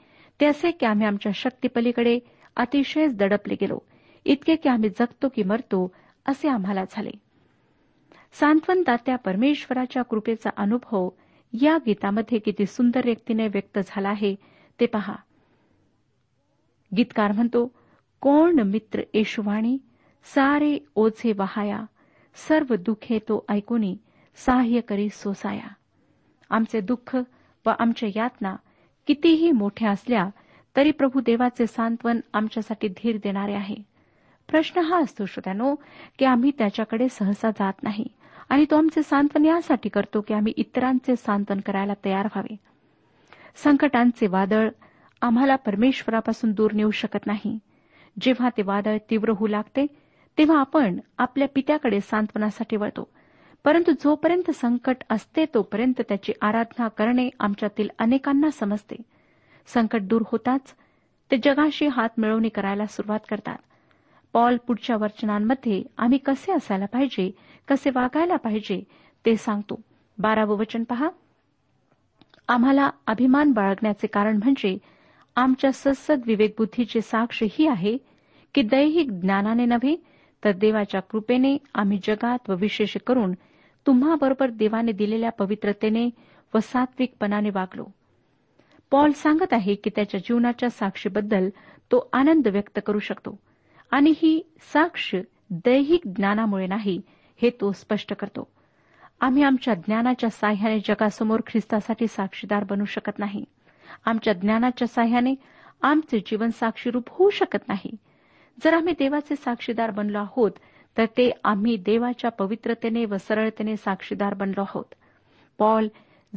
ते 0.40 0.46
असे 0.46 0.70
की 0.70 0.86
आम्ही 0.86 1.06
आमच्या 1.06 1.32
शक्तीपलीकडे 1.34 2.18
अतिशयच 2.56 3.16
दडपले 3.16 3.54
गेलो. 3.54 3.78
इतके 4.24 4.56
की 4.56 4.68
आम्ही 4.68 4.88
जगतो 4.88 5.28
की 5.28 5.42
मरतो 5.42 5.92
असे 6.26 6.48
आम्हाला 6.48 6.84
झाले. 6.90 7.10
सांत्वनदात्या 8.32 9.16
परमेश्वराच्या 9.16 10.02
कृपेचा 10.02 10.50
अनुभव 10.56 11.08
या 11.62 11.78
गीतामध्ये 11.86 12.38
किती 12.38 12.66
सुंदर 12.66 13.00
व्यक्तीने 13.04 13.48
व्यक्त 13.48 13.78
झाला 13.86 14.08
आहे 14.08 14.34
ते 14.80 14.86
पहा. 14.86 15.14
गीतकार 16.96 17.32
म्हणतो 17.32 17.72
कोण 18.20 18.60
मित्र 18.60 19.00
येशुवाणी 19.14 19.78
सारे 20.24 20.78
ओझे 20.94 21.32
वहाया 21.32 21.84
सर्व 22.48 22.74
दुःखे 22.76 23.18
तो 23.18 23.44
ऐकूनी 23.48 23.96
सहाय्य 24.36 24.80
करी 24.80 25.08
सोसाया. 25.08 25.68
आमचे 26.50 26.80
दुःख 26.80 27.16
व 27.66 27.70
आमच्या 27.78 28.08
यातना 28.16 28.56
कितीही 29.06 29.50
मोठ्या 29.52 29.90
असल्या 29.90 30.28
तरी 30.76 30.90
प्रभू 30.90 31.20
देवाचे 31.20 31.66
सांत्वन 31.66 32.20
आमच्यासाठी 32.32 32.88
धीर 32.88 33.16
देणारे 33.16 33.54
आहे. 33.54 33.76
प्रश्न 34.48 34.80
हा 34.80 34.98
असतो 34.98 35.26
श्रोत्यानो 35.26 35.74
की 36.18 36.24
आम्ही 36.24 36.50
त्याच्याकडे 36.58 37.08
सहसा 37.08 37.50
जात 37.50 37.82
नाही 37.82 38.06
आणि 38.48 38.64
तो 38.70 38.76
आमचे 38.76 39.02
सांत्वन 39.02 39.44
यासाठी 39.44 39.88
करतो 39.88 40.20
की 40.20 40.34
आम्ही 40.34 40.52
इतरांचे 40.56 41.16
सांत्वन 41.16 41.60
करायला 41.60 41.92
तयार 42.04 42.26
व्हावे. 42.26 42.56
संकटांचे 43.54 44.26
वादळ 44.26 44.68
आम्हाला 45.22 45.56
परमेश्वरापासून 45.56 46.52
दूर 46.52 46.72
नेऊ 46.72 46.90
शकत 46.90 47.26
नाही. 47.26 47.58
जेव्हा 48.20 48.48
ते 48.56 48.62
वादळ 48.62 48.96
तीव्र 49.10 49.30
होऊ 49.30 49.48
लागते 49.48 49.86
तेव्हा 50.40 50.60
आपण 50.60 50.98
आपल्या 51.18 51.48
पित्याकडे 51.54 52.00
सांत्वनासाठी 52.00 52.76
वळतो. 52.76 53.08
परंतु 53.64 53.92
जोपर्यंत 53.92 54.50
संकट 54.50 54.96
असते 55.10 55.44
तोपर्यंत 55.54 56.00
त्याची 56.08 56.32
आराधना 56.42 56.88
करणे 56.88 57.28
आमच्यातील 57.40 57.88
अनेकांना 57.98 58.50
समजते. 58.50 58.96
संकट 59.66 60.00
दूर 60.02 60.22
होताच 60.26 60.74
ते 61.30 61.36
जगाशी 61.36 61.86
हात 61.86 62.08
मिळवणी 62.18 62.48
करायला 62.48 62.86
सुरुवात 62.86 63.20
करतात. 63.30 63.56
पॉल 64.32 64.56
पुढच्या 64.56 64.96
वचनांमध्ये 64.96 65.82
आम्ही 65.98 66.18
कसे 66.18 66.52
असायला 66.52 66.86
पाहिजे 66.86 67.30
कसे 67.68 67.90
वागायला 67.90 68.36
पाहिजे 68.36 68.84
ते 69.26 69.36
सांगतो. 69.36 69.80
बारावं 70.18 70.58
वचन 70.58 70.84
पहा. 70.84 71.08
आम्हाला 72.48 72.90
अभिमान 73.06 73.52
बाळगण्याचे 73.52 74.06
कारण 74.06 74.36
म्हणजे 74.36 74.78
आमच्या 75.36 75.72
सत्सद 75.72 76.20
विवेकबुद्धीची 76.26 77.00
साक्ष 77.00 77.42
ही 77.50 77.66
आहे 77.66 77.96
की 78.54 78.62
दैहिक 78.62 79.10
ज्ञानाने 79.10 79.64
नव्हे 79.64 80.09
तर 80.44 80.52
देवाच्या 80.52 81.00
कृपेने 81.00 81.56
आम्ही 81.74 81.98
जगात 82.04 82.50
व 82.50 82.54
विशेष 82.54 82.96
करून 83.06 83.32
तुम्हाबरोबर 83.86 84.50
देवाने 84.50 84.92
दिलेल्या 84.92 85.30
पवित्रतेने 85.30 86.10
व 86.54 86.58
सात्विकपणाने 86.58 87.50
वागलो. 87.50 87.84
पॉल 88.90 89.10
सांगत 89.10 89.52
आहे 89.52 89.74
की 89.74 89.90
त्याच्या 89.96 90.20
जीवनाच्या 90.20 90.70
साक्षीबद्दल 90.70 91.48
तो 91.92 92.08
आनंद 92.12 92.48
व्यक्त 92.48 92.80
करू 92.86 92.98
शकतो 92.98 93.38
आणि 93.90 94.12
ही 94.16 94.50
साक्ष 94.72 95.14
दैहिक 95.50 96.00
ज्ञानामुळे 96.16 96.66
नाही 96.66 97.00
हे 97.42 97.50
तो 97.50 97.72
स्पष्ट 97.72 98.14
करतो. 98.14 98.52
आम्ही 99.20 99.42
आमच्या 99.42 99.74
ज्ञानाच्या 99.74 100.30
साह्याने 100.30 100.78
जगासमोर 100.78 101.40
ख्रिस्तासाठी 101.46 102.06
साक्षीदार 102.06 102.64
बनू 102.64 102.84
शकत 102.84 103.18
नाही. 103.18 103.44
आमच्या 104.04 104.32
ज्ञानाच्या 104.32 104.88
साह्याने 104.88 105.34
आमचे 105.82 106.18
जीवन 106.18 106.48
साक्षीरूप 106.48 107.04
होऊ 107.08 107.30
शकत 107.30 107.68
नाही. 107.68 107.90
जर 108.64 108.74
आम्ही 108.74 108.94
देवाचे 108.98 109.36
साक्षीदार 109.36 109.90
बनलो 109.90 110.18
आहोत 110.18 110.50
तर 110.98 111.04
ते 111.04 111.30
आम्ही 111.44 111.76
देवाच्या 111.76 112.30
पवित्रतेने 112.30 113.04
व 113.04 113.16
सरळतेने 113.16 113.76
साक्षीदार 113.76 114.34
बनलो 114.34 114.60
आहोत. 114.60 114.84
पॉल 115.58 115.88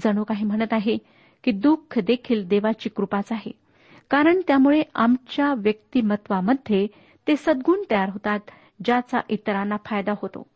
जणू 0.03 0.23
काही 0.23 0.45
म्हणत 0.45 0.73
आहे 0.73 0.97
की 1.43 1.51
दुःख 1.51 1.99
देखील 1.99 2.47
देवाची 2.47 2.89
कृपाच 2.89 3.31
आहे. 3.31 3.51
कारण 4.09 4.41
त्यामुळे 4.47 4.81
आमच्या 4.95 5.53
व्यक्तिमत्वामध्ये 5.57 6.87
ते 7.27 7.35
सद्गुण 7.35 7.83
तयार 7.91 8.09
होतात 8.09 8.39
ज्याचा 8.85 9.19
इतरांना 9.29 9.77
फायदा 9.85 10.13
होतो. 10.21 10.47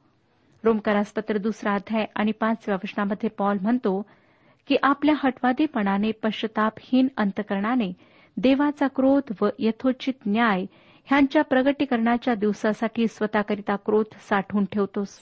रोमकरासपत्र 0.64 1.38
दुसरा 1.38 1.74
अध्याय 1.74 2.06
आणि 2.16 2.32
पाचव्या 2.32 2.76
वचनामध्ये 2.76 3.30
पॉल 3.30 3.58
म्हणतो 3.62 4.02
की 4.68 4.76
आपल्या 4.84 5.16
हटवादीपणाने 5.18 6.12
पश्चातापहीन 6.12 7.08
अंतकरणाने 7.18 7.94
देवाचा 8.38 8.88
क्रोध 8.88 9.34
व 9.42 9.48
यथोचित 9.60 10.14
न्याय 10.26 10.66
ह्यांच्या 11.10 11.42
प्रगटीकरणाच्या 11.42 12.36
दिवसासाठी 12.36 13.08
स्वतःकरिता 13.08 13.76
क्रोध 13.76 14.06
साठवून 14.30 14.66
ठेवतोस. 14.72 15.20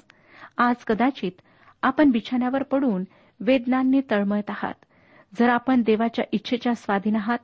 आज 0.57 0.75
कदाचित 0.87 1.31
आपण 1.81 2.11
बिछाण्यावर 2.11 2.63
पडून 2.63 3.03
वेदनांनी 3.39 4.01
तळमळत 4.11 4.49
आहात. 4.49 4.73
जर 5.39 5.49
आपण 5.49 5.81
देवाच्या 5.81 6.25
इच्छेच्या 6.31 6.75
स्वाधीन 6.75 7.15
आहात 7.15 7.37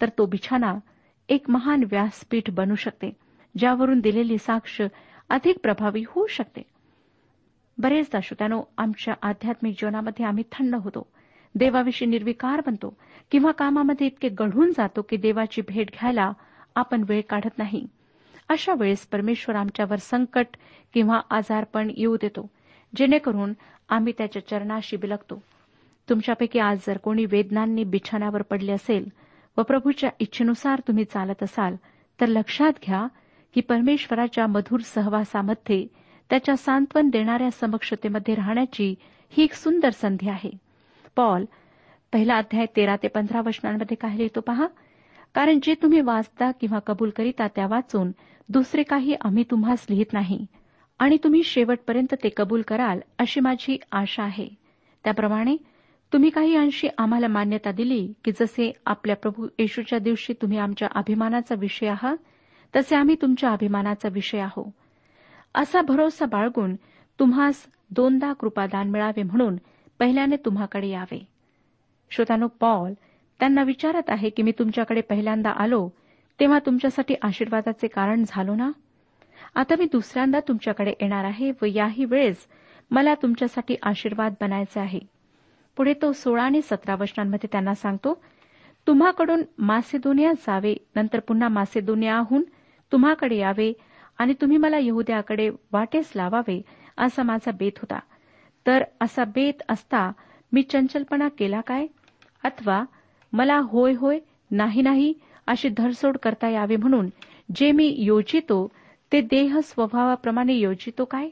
तर 0.00 0.08
तो 0.08 0.26
बिछाना 0.26 0.74
एक 1.28 1.50
महान 1.50 1.84
व्यासपीठ 1.90 2.50
बनू 2.50 2.74
शकते 2.74 3.16
ज्यावरून 3.58 4.00
दिलेली 4.00 4.38
साक्ष 4.38 4.82
अधिक 5.30 5.56
प्रभावी 5.62 6.04
होऊ 6.08 6.26
शकते. 6.26 6.62
बरेचदा 7.78 8.20
श्रोत्यानो 8.22 8.62
आमच्या 8.78 9.14
आध्यात्मिक 9.22 9.74
जीवनामध्ये 9.78 10.26
आम्ही 10.26 10.44
थंड 10.52 10.74
होतो. 10.74 11.06
देवाविषयी 11.54 12.08
निर्विकार 12.08 12.60
बनतो. 12.66 12.96
किंवा 13.30 13.50
कामामध्ये 13.50 14.06
इतके 14.06 14.28
गढून 14.28 14.70
जातो 14.70 15.02
की 15.02 15.16
देवाची 15.16 15.62
भेट 15.68 15.86
घ्यायला 15.86 16.32
आपण 16.76 17.04
वेळ 17.08 17.20
काढत 17.30 17.58
नाही. 17.58 17.86
अशा 18.48 18.74
वेळेस 18.74 19.06
परमेश्वर 19.06 19.56
आमच्यावर 19.56 19.96
संकट 19.96 20.46
किंवा 20.94 21.20
आजारपण 21.30 21.90
येऊ 21.96 22.16
देतो 22.16 22.50
जेणेकरून 22.96 23.52
आम्ही 23.88 24.12
त्याच्या 24.18 24.46
चरणाशी 24.46 24.96
बिलगतो. 24.96 25.42
तुमच्यापैकी 26.08 26.58
आज 26.58 26.78
जर 26.86 26.96
कोणी 26.96 27.24
वेदनांनी 27.24 27.84
बिछाण्यावर 27.84 28.42
पडले 28.42 28.72
असेल 28.72 29.08
व 29.58 29.62
प्रभूच्या 29.62 30.10
इच्छेनुसार 30.20 30.80
तुम्ही 30.88 31.04
चालत 31.04 31.42
असाल 31.42 31.76
तर 32.20 32.26
लक्षात 32.26 32.72
घ्या 32.86 33.06
की 33.54 33.60
परमेश्वराच्या 33.60 34.46
मधुर 34.46 34.80
सहवासामध्ये 34.80 35.86
त्याच्या 36.30 36.56
सांत्वन 36.56 37.08
देणाऱ्या 37.08 37.50
समक्षतेमध्ये 37.50 38.34
राहण्याची 38.34 38.94
ही 39.30 39.44
एक 39.44 39.52
सुंदर 39.52 39.90
संधी 39.90 40.28
आहे. 40.28 40.50
पॉल 41.16 41.44
पहिला 42.12 42.36
अध्याय 42.36 42.66
तेरा 42.76 42.96
ते 42.96 43.08
पंधरा 43.08 43.40
वचनांमध्ये 43.46 43.96
काय 43.96 44.16
लिहितो 44.16 44.40
पहा? 44.40 44.66
कारण 45.34 45.58
जे 45.62 45.74
तुम्ही 45.74 46.00
वाचता 46.00 46.50
किंवा 46.50 46.78
कबूल 46.78 47.10
करीता 47.10 47.46
त्या 47.46 47.66
वाचून 47.66 48.10
दुसरे 48.48 48.82
काही 48.82 49.14
आम्ही 49.20 49.44
तुम्हास 49.50 49.86
लिहित 49.90 50.12
नाही. 50.12 50.46
आणि 50.98 51.16
तुम्ही 51.24 51.42
शेवटपर्यंत 51.42 52.14
ते 52.14 52.28
कबूल 52.36 52.62
कराल 52.62 53.00
अशी 53.18 53.40
माझी 53.40 53.78
आशा 53.92 54.22
आहे. 54.22 54.48
त्याप्रमाणे 55.04 55.56
तुम्ही 56.12 56.30
काही 56.30 56.56
अंशी 56.56 56.88
आम्हाला 56.98 57.28
मान्यता 57.28 57.72
दिली 57.72 58.12
की 58.24 58.32
जसे 58.32 58.72
आपल्या 58.86 59.16
प्रभू 59.16 59.48
येशूच्या 59.58 59.98
दिवशी 59.98 60.32
तुम्ही 60.32 60.58
आमच्या 60.58 60.88
अभिमानाचा 60.94 61.54
विषय 61.58 61.86
आहात 61.86 62.16
तसे 62.76 62.96
आम्ही 62.96 63.14
तुमच्या 63.22 63.50
अभिमानाचा 63.50 64.08
विषय 64.12 64.38
आहोत. 64.38 64.72
असा 65.54 65.82
भरोसा 65.82 66.24
बाळगून 66.24 66.74
तुम्हास 67.18 67.66
दोनदा 67.90 68.32
कृपादान 68.32 68.90
मिळावे 68.90 69.22
म्हणून 69.22 69.56
पहिल्याने 69.98 70.36
तुम्हाकडे 70.36 70.88
यावे. 70.88 71.28
श्रोतानो 72.10 72.46
पॉल 72.46 72.92
त्यांना 73.40 73.62
विचारत 73.62 74.10
आहे 74.10 74.30
की 74.30 74.42
मी 74.42 74.52
तुमच्याकडे 74.58 75.00
पहिल्यांदा 75.00 75.50
आलो 75.50 75.88
तेव्हा 76.40 76.58
तुमच्यासाठी 76.58 77.14
आशीर्वादाचे 77.22 77.86
कारण 77.86 78.24
झालो 78.28 78.54
ना? 78.54 78.70
आता 79.54 79.74
मी 79.78 79.84
दुसऱ्यांदा 79.92 80.40
तुमच्याकडे 80.40 80.92
येणार 81.00 81.24
आहे 81.24 81.50
व 81.62 81.64
याही 81.64 82.04
वेळेस 82.04 82.46
मला 82.90 83.14
तुमच्यासाठी 83.14 83.76
आशीर्वाद 83.82 84.34
बनायचे 84.40 84.80
आहे. 84.80 85.00
पुढे 85.76 85.94
तो 86.02 86.12
सोळा 86.12 86.42
आणि 86.42 86.60
सतरा 86.62 86.94
वचनांमध्ये 86.94 87.48
त्यांना 87.52 87.74
सांगतो 87.74 88.22
तुम्हाकडून 88.86 89.42
मासेदोनिया 89.58 90.32
जावे 90.32 90.74
नंतर 90.96 91.20
पुन्हा 91.20 91.48
मासेदोनियाहून 91.48 92.42
तुम्हाकडे 92.92 93.36
यावे 93.36 93.72
आणि 94.18 94.34
तुम्ही 94.40 94.56
मला 94.56 94.78
यहुद्याकडे 94.78 95.48
वाटेस 95.72 96.12
लावावे 96.16 96.60
असा 96.98 97.22
माझा 97.22 97.50
बेत 97.50 97.78
होता. 97.78 97.98
तर 98.66 98.84
असा 99.00 99.24
बेत 99.24 99.62
असता 99.68 100.10
मी 100.52 100.62
चंचलपणा 100.62 101.28
केला 101.28 101.60
काय? 101.60 101.86
अथवा 102.44 102.84
मला 103.34 103.58
होय 103.58 103.92
होय 103.92 104.18
नाही 104.50 104.82
नाही 104.82 105.12
अशी 105.46 105.68
धरसोड 105.68 106.16
करता 106.16 106.48
यावी 106.48 106.76
म्हणून 106.76 107.08
जे 107.56 107.70
मी 107.72 107.94
योजितो 107.98 108.66
ते 109.12 109.20
देह 109.20 109.58
स्वभावाप्रमाणे 109.60 110.54
योजितो 110.54 111.04
काय? 111.04 111.28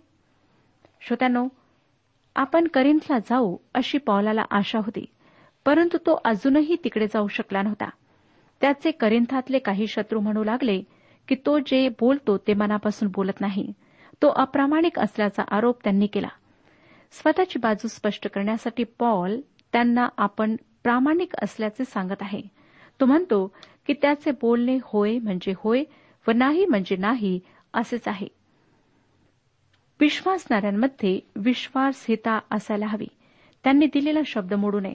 श्रोत्यानो 1.01 1.47
आपण 2.37 2.67
करिंथला 2.69 3.19
जाऊ 3.19 3.57
अशी 3.75 3.99
पॉलाला 3.99 4.45
आशा 4.51 4.79
होती 4.79 5.05
परंतु 5.67 5.99
तो 6.07 6.21
अजूनही 6.25 6.77
तिकडे 6.85 7.07
जाऊ 7.07 7.29
शकला 7.29 7.63
नव्हता. 7.63 7.89
त्याचे 8.61 8.91
करिंथातले 8.91 9.59
काही 9.59 9.87
शत्रू 9.87 10.21
म्हणू 10.21 10.45
लागले 10.45 10.81
की 11.29 11.35
तो 11.47 11.59
जे 11.59 11.89
बोलतो 12.01 12.37
ते 12.39 12.55
मनापासून 12.55 13.09
बोलत 13.15 13.41
नाही. 13.41 13.73
तो 14.23 14.29
अप्रामाणिक 14.29 14.99
असल्याचा 14.99 15.43
आरोप 15.51 15.79
त्यांनी 15.85 16.07
केला. 16.07 16.29
स्वतःची 17.13 17.59
बाजू 17.59 17.89
स्पष्ट 17.89 18.29
करण्यासाठी 18.29 18.85
पॉल 18.85 19.41
त्यांना 19.73 20.09
आपण 20.17 20.57
प्रामाणिक 20.83 21.35
असल्याचे 21.43 21.85
सांगत 21.85 22.21
आहे. 22.21 22.41
तो 23.01 23.07
म्हणतो 23.07 23.55
की 23.87 23.93
त्याचे 23.93 24.31
बोलणे 24.31 24.79
होय 24.83 25.19
म्हणजे 25.19 25.53
होय 25.57 25.85
व 26.29 26.31
नाही 26.31 26.67
म्हणजे 26.67 26.97
नाही 26.97 27.41
असेच 27.75 28.09
आहे. 28.09 28.27
विश्वासणाऱ्यांमध्ये 30.01 31.21
विश्वासहिता 31.37 32.39
असायला 32.51 32.87
हवी. 32.87 33.07
त्यांनी 33.65 33.87
दिलेला 33.87 34.21
शब्द 34.27 34.55
मोडू 34.55 34.81
नये. 34.81 34.95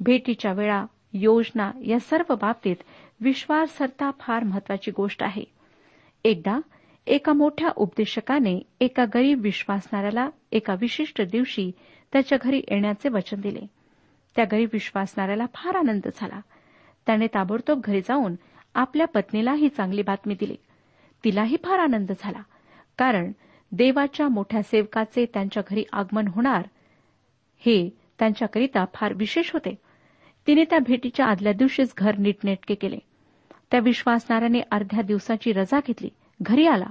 भेटीच्या 0.00 0.52
वेळा 0.52 0.86
योजना 1.12 1.72
या 1.86 1.98
सर्व 1.98 2.34
बाबतीत 2.34 2.76
विश्वासार्हता 3.20 4.10
फार 4.20 4.44
महत्वाची 4.44 4.90
गोष्ट 4.90 5.22
आहे. 5.22 5.44
एकदा 6.24 6.60
एका 7.06 7.32
मोठ्या 7.32 7.68
उपदेशकाने 7.76 8.60
एका 8.80 9.04
गरीब 9.14 9.40
विश्वासणाऱ्याला 9.40 10.28
एका 10.52 10.74
विशिष्ट 10.80 11.22
दिवशी 11.22 11.70
त्याच्या 12.12 12.38
घरी 12.42 12.58
येण्याचे 12.58 13.08
वचन 13.08 13.40
दिले. 13.40 13.60
त्या 14.36 14.44
घरी 14.44 14.64
विश्वासणाऱ्याला 14.64 15.46
फार 15.54 15.74
आनंद 15.74 16.08
झाला. 16.16 16.40
त्याने 17.06 17.26
ताबडतोब 17.26 17.80
घरी 17.84 18.00
जाऊन 18.00 18.34
आपल्या 18.74 19.06
पत्नीला 19.06 19.52
ही 19.52 19.68
चांगली 19.68 20.02
बातमी 20.02 20.34
दिली. 20.40 20.56
तिलाही 21.24 21.56
फार 21.64 21.78
आनंद 21.78 22.12
झाला. 22.18 22.42
कारण 22.98 23.32
देवाच्या 23.72 24.28
मोठ्या 24.28 24.62
सेवकाचे 24.62 25.26
त्यांच्या 25.26 25.62
घरी 25.70 25.84
आगमन 25.92 26.28
होणार 26.28 26.62
हे 27.58 27.90
त्यांच्याकरिता 28.18 28.84
फार 28.94 29.12
विशेष 29.16 29.52
होते. 29.52 29.74
तिने 30.46 30.64
त्या 30.64 30.78
भेटीच्या 30.78 31.26
आदल्या 31.26 31.52
दिवशीच 31.52 31.94
घर 31.98 32.16
नीटनेटके 32.18 32.74
केले. 32.74 32.98
त्या 33.70 33.80
विश्वासणाऱ्याने 33.80 34.60
अर्ध्या 34.70 35.02
दिवसाची 35.02 35.52
रजा 35.52 35.80
घेतली. 35.86 36.08
घरी 36.42 36.66
आला 36.66 36.90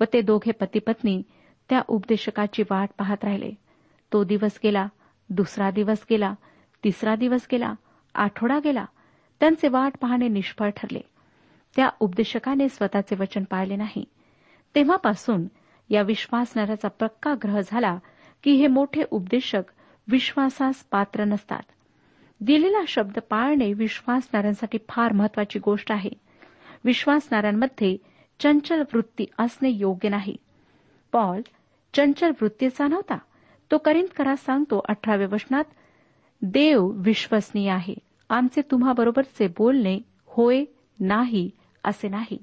व 0.00 0.04
ते 0.12 0.20
दोघे 0.20 0.52
पती 0.52 0.78
पत्नी 0.78 1.22
त्या 1.70 1.82
उपदेशकाची 1.88 2.62
वाट 2.70 2.88
पाहत 2.98 3.24
राहिले. 3.24 3.50
तो 4.12 4.24
दिवस 4.24 4.58
गेला 4.64 4.86
दुसरा 5.30 5.70
दिवस 5.70 6.06
गेला 6.10 6.34
तिसरा 6.84 7.14
दिवस 7.16 7.46
गेला 7.52 7.74
आठवडा 8.14 8.58
गेला 8.64 8.84
त्यांचे 9.40 9.68
वाट 9.68 9.92
पाहणे 10.00 10.28
निष्फळ 10.28 10.70
ठरले. 10.70 11.00
त्या 11.76 11.88
उपदेशकाने 12.00 12.68
स्वतःचे 12.68 13.16
वचन 13.20 13.44
पाळले 13.44 13.76
नाही. 13.76 14.04
तेव्हापासून 14.74 15.44
या 15.90 16.02
विश्वासणाऱ्याचा 16.02 16.88
पक्का 16.88 17.34
ग्रह 17.34 17.60
झाला 17.66 17.98
की 18.42 18.52
हे 18.52 18.66
मोठे 18.66 19.02
उपदेशक 19.10 19.62
विश्वासास 20.08 20.84
पात्र 20.90 21.24
नसतात. 21.24 21.62
दिलेला 22.40 22.82
शब्द 22.88 23.18
पाळणे 23.30 23.72
विश्वासणाऱ्यांसाठी 23.72 24.78
फार 24.88 25.12
महत्वाची 25.12 25.58
गोष्ट 25.58 25.92
आहे. 25.92 26.10
विश्वासणाऱ्यांमध्ये 26.84 27.96
चंचल 28.40 28.80
वृत्ती 28.80 29.24
असणे 29.38 29.70
योग्य 29.70 30.08
नाही. 30.08 30.36
पॉल 31.12 31.40
चंचल 31.94 32.30
वृत्तीचा 32.40 32.86
नव्हता. 32.88 33.18
तो 33.70 33.78
करिंदकरा 33.78 34.36
सांगतो 34.36 34.84
अठराव्या 34.88 35.28
वचनात 35.32 35.64
देव 36.42 36.86
विश्वसनीय 36.86 37.70
आहे. 37.70 37.94
आमचे 38.30 38.62
तुम्हाबरोबरचे 38.62 39.46
बोलणे 39.46 39.98
होय 40.26 40.64
नाही 41.00 41.50
असे 41.84 42.08
नाही. 42.08 42.38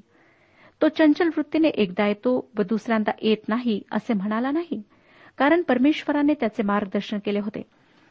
तो 0.81 0.87
चंचल 0.87 1.27
वृत्तीने 1.27 1.67
एकदा 1.67 2.07
येतो 2.07 2.49
व 2.57 2.61
दुसऱ्यांदा 2.61 3.11
येत 3.21 3.49
नाही 3.49 3.81
असे 3.91 4.13
म्हणाला 4.13 4.51
नाही. 4.51 4.81
कारण 5.37 5.61
परमेश्वराने 5.61 6.33
त्याचे 6.33 6.63
मार्गदर्शन 6.63 7.17
केले 7.25 7.39
होते. 7.39 7.61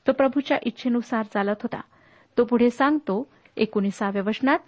तो 0.07 0.13
प्रभूच्या 0.13 0.59
इच्छेनुसार 0.63 1.25
चालत 1.35 1.63
होता. 1.63 1.81
तो 2.39 2.45
पुढे 2.45 2.71
सांगतो 2.71 3.29
एकोणीसाव्या 3.57 4.23
वचनात 4.27 4.59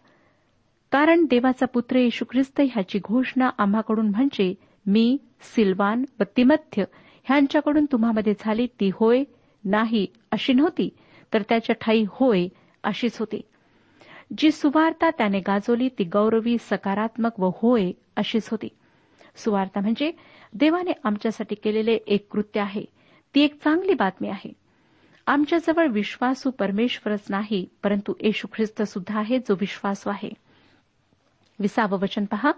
कारण 0.92 1.24
देवाचा 1.24 1.66
पुत्र 1.66 1.96
येशू 1.96 2.24
ख्रिस्त 2.30 2.60
ह्याची 2.60 2.98
घोषणा 2.98 3.50
आम्हाकडून 3.58 4.08
म्हणजे 4.08 4.54
मी 4.86 5.16
सिल्वान 5.40 6.04
व 6.20 6.22
तिमथ्य 6.36 6.84
ह्यांच्याकडून 7.24 7.84
तुम्हामध्ये 7.84 8.34
झाली 8.40 8.66
ती 8.66 8.90
होय 8.94 9.24
नाही 9.64 10.06
अशी 10.32 10.52
नव्हती. 10.52 10.88
तर 11.34 11.42
त्याच्या 11.42 11.74
ठाई 11.80 12.04
होय 12.08 12.46
अशीच 12.84 13.18
होती. 13.18 13.40
जी 14.38 14.50
सुवार्ता 14.50 15.10
त्याने 15.10 15.40
गाजवली 15.40 15.88
ती 15.88 16.04
गौरवी 16.04 16.56
सकारात्मक 16.60 17.40
व 17.40 17.50
होय 17.62 17.90
अशीच 18.16 18.48
होती. 18.48 18.68
सुवार्ता 19.36 19.80
म्हणजे 19.80 20.12
देवाने 20.54 20.92
आमच्यासाठी 21.04 21.54
केलेले 21.54 21.94
एक 21.94 22.28
कृत्य 22.30 22.60
आहे. 22.60 22.84
ती 23.34 23.40
एक 23.40 23.64
चांगली 23.64 23.94
बातमी 23.94 24.28
आहे. 24.28 24.52
आमच्याजवळ 25.26 25.86
विश्वासू 25.86 26.50
परमेश्वरच 26.50 27.24
नाही 27.28 27.66
परंतु 27.82 28.12
येशू 28.20 28.48
ख्रिस्त 28.54 28.82
सुद्धा 28.82 29.18
आहे 29.18 29.38
जो 29.38 29.54
विश्वासू 29.54 30.10
आहे. 30.10 30.30
विसावं 31.60 31.98
वचन 31.98 32.24
पहा. 32.24 32.52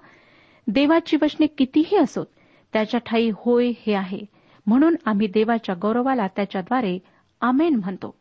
देवाची 0.66 1.16
वचने 1.22 1.46
कितीही 1.46 1.96
असोत 1.96 2.26
त्याच्या 2.72 3.00
ठाई 3.00 3.30
होय 3.34 3.72
हे 3.86 3.94
आहे. 3.94 4.20
म्हणून 4.66 4.96
आम्ही 5.04 5.26
देवाच्या 5.26 5.74
गौरवाला 5.82 6.26
त्याच्याद्वारे 6.26 6.98
आमेन 7.40 7.74
म्हणतो. 7.74 8.17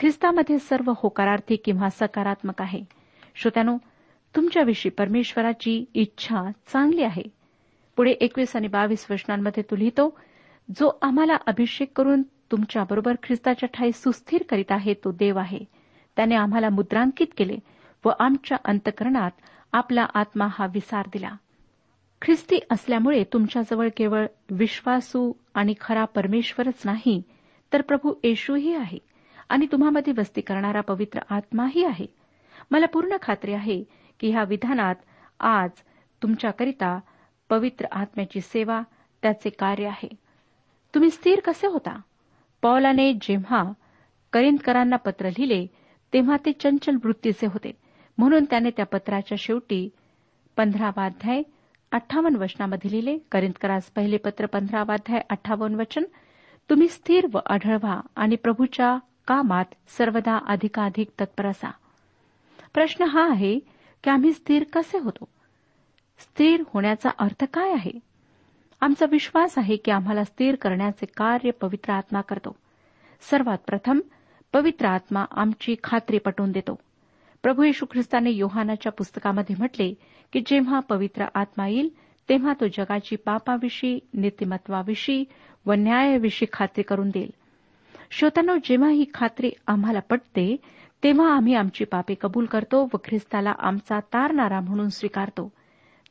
ख्रिस्तामध्ये 0.00 0.58
सर्व 0.58 0.92
होकारार्थी 0.96 1.56
किंवा 1.56 1.88
सकारात्मक 1.90 2.62
आहे. 2.62 2.84
श्रोत्यानो 3.34 3.76
तुमच्याविषयी 4.36 4.90
परमेश्वराची 4.90 5.84
इच्छा 5.94 6.50
चांगली 6.66 7.02
आहे. 7.02 7.22
पुढे 7.96 8.10
एकवीस 8.10 8.56
आणि 8.56 8.68
बावीस 8.68 9.06
वचनांमध्ये 9.10 9.62
तो 9.62 9.76
लिहितो 9.76 10.18
जो 10.76 10.98
आम्हाला 11.02 11.36
अभिषेक 11.46 11.92
करून 11.96 12.22
तुमच्याबरोबर 12.22 13.14
ख्रिस्ताच्या 13.22 13.68
ठाई 13.74 13.92
सुस्थिर 13.92 14.42
करीत 14.48 14.70
आहे 14.70 14.94
तो 14.94 15.12
देव 15.12 15.38
आहे. 15.38 15.58
त्याने 16.16 16.34
आम्हाला 16.34 16.68
मुद्रांकित 16.68 17.26
केले 17.36 17.56
व 18.04 18.10
आमच्या 18.18 18.58
अंतकरणात 18.64 19.30
आपला 19.72 20.06
आत्मा 20.14 20.46
हा 20.50 20.66
विसार 20.66 21.06
दिला. 21.12 21.30
ख्रिस्ती 22.22 22.58
असल्यामुळे 22.70 23.24
तुमच्याजवळ 23.32 23.88
केवळ 23.96 24.26
विश्वासू 24.50 25.32
आणि 25.54 25.74
खरा 25.80 26.04
परमेश्वरच 26.04 26.82
नाही 26.84 27.22
तर 27.72 27.82
प्रभू 27.82 28.14
येशूही 28.24 28.74
आहे. 28.74 28.98
आणि 29.48 29.66
तुम्हामध्ये 29.72 30.12
वस्ती 30.18 30.40
करणारा 30.40 30.80
पवित्र 30.80 31.20
आत्माही 31.30 31.84
आहे. 31.84 32.06
मला 32.70 32.86
पूर्ण 32.86 33.16
खात्री 33.22 33.52
आहे 33.52 33.84
की 34.20 34.30
ह्या 34.30 34.44
विधानात 34.44 34.94
आज 35.40 35.70
तुमच्याकरिता 36.22 36.98
पवित्र 37.48 37.86
आत्म्याची 37.92 38.40
सेवा 38.40 38.82
त्याचे 39.22 39.50
कार्य 39.50 39.86
आहे. 39.86 40.08
तुम्ही 40.94 41.10
स्थिर 41.10 41.40
कसे 41.40 41.66
होता? 41.66 42.00
पौलाने 42.62 43.12
जेव्हा 43.12 43.62
करिंदकरांना 44.32 44.96
पत्र 44.96 45.28
लिहिले 45.28 45.66
तेव्हा 46.12 46.36
ते 46.46 46.52
चंचल 46.52 46.96
वृत्तीचे 47.04 47.46
होते. 47.46 47.72
म्हणून 48.18 48.44
त्याने 48.44 48.70
त्या 48.70 48.86
पत्राच्या 48.86 49.36
शेवटी 49.38 49.88
पंधरावाध्याय 50.56 51.42
अठ्ठावन्न 51.92 52.36
वचनामध्ये 52.36 52.90
लिहिले. 52.90 53.18
करिंदकरास 53.32 53.90
पहिले 53.90 54.16
पत्र 54.16 54.46
पंधरावाध्याय 54.46 55.20
अठ्ठावन्न 55.30 55.80
वचन 55.80 56.04
तुम्ही 56.70 56.88
स्थिर 56.88 57.26
व 57.34 57.38
आढळवा 57.46 58.00
आणि 58.16 58.36
प्रभूच्या 58.36 58.98
कामात 59.28 59.64
सर्वदा 59.88 60.38
अधिकाधिक 60.46 61.08
तत्पर 61.20 61.46
असा. 61.46 61.70
प्रश्न 62.74 63.04
हा 63.04 63.28
आहे 63.30 63.58
की 64.04 64.10
आम्ही 64.10 64.32
स्थिर 64.32 64.64
कसे 64.72 64.98
होतो? 64.98 65.28
स्थिर 66.18 66.62
होण्याचा 66.74 67.10
अर्थ 67.18 67.44
काय 67.54 67.72
आहे? 67.72 67.90
आमचा 68.80 69.06
विश्वास 69.10 69.58
आहे 69.58 69.76
की 69.76 69.90
आम्हाला 69.90 70.24
स्थिर 70.24 70.54
करण्याचे 70.54 71.06
कार्य 71.06 71.50
पवित्र 71.50 71.92
आत्मा 71.92 72.20
करतो. 72.20 72.56
सर्वात 73.20 73.58
प्रथम 73.66 74.00
पवित्र 74.52 74.86
आत्मा 74.86 75.24
आमची 75.30 75.76
खात्री 75.84 76.18
पटवून 76.18 76.52
देतो. 76.52 76.78
प्रभू 77.42 77.62
येशू 77.62 77.86
ख्रिस्ताने 77.90 78.30
योहानाच्या 78.30 78.92
पुस्तकामध्ये 78.92 79.56
म्हटले 79.58 79.94
की 80.32 80.40
जेव्हा 80.40 80.80
पवित्र 80.80 81.24
आत्मा 81.34 81.68
येईल 81.68 81.88
तेव्हा 82.28 82.52
तो 82.52 82.66
जगाची 82.66 83.16
पापाविषयी 83.16 83.98
नीतिमत्वाविषयी 84.14 85.24
व 85.66 85.72
न्यायाविषयी 85.72 86.48
खात्री 86.52 86.82
करून 86.82 87.08
देईल. 87.08 87.30
श्रोतांनो 88.10 88.56
जेव्हा 88.64 88.88
ही 88.90 89.04
खात्री 89.14 89.50
आम्हाला 89.66 90.00
पटते 90.00 90.56
तेव्हा 91.02 91.32
आम्ही 91.32 91.54
आमची 91.54 91.84
पापे 91.84 92.14
कबूल 92.20 92.46
करतो 92.46 92.84
व 92.84 92.96
ख्रिस्ताला 93.04 93.54
आमचा 93.58 94.00
तारणारा 94.00 94.60
म्हणून 94.60 94.88
स्वीकारतो. 94.88 95.52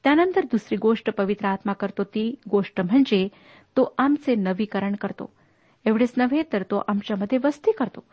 त्यानंतर 0.03 0.41
दुसरी 0.43 0.75
गोष्ट 0.75 1.09
पवित्र 1.09 1.45
आत्मा 1.45 1.73
करतो 1.73 2.03
ती 2.03 2.35
गोष्ट 2.51 2.81
म्हणजे 2.81 3.27
तो 3.77 3.93
आमचे 3.97 4.35
नवीकरण 4.35 4.95
करतो. 4.95 5.29
एवढेच 5.85 6.13
नव्हे 6.17 6.43
तर 6.53 6.63
तो 6.63 6.83
आमच्यामध्ये 6.87 7.39
वस्ती 7.43 7.71
करतो. 7.71 8.03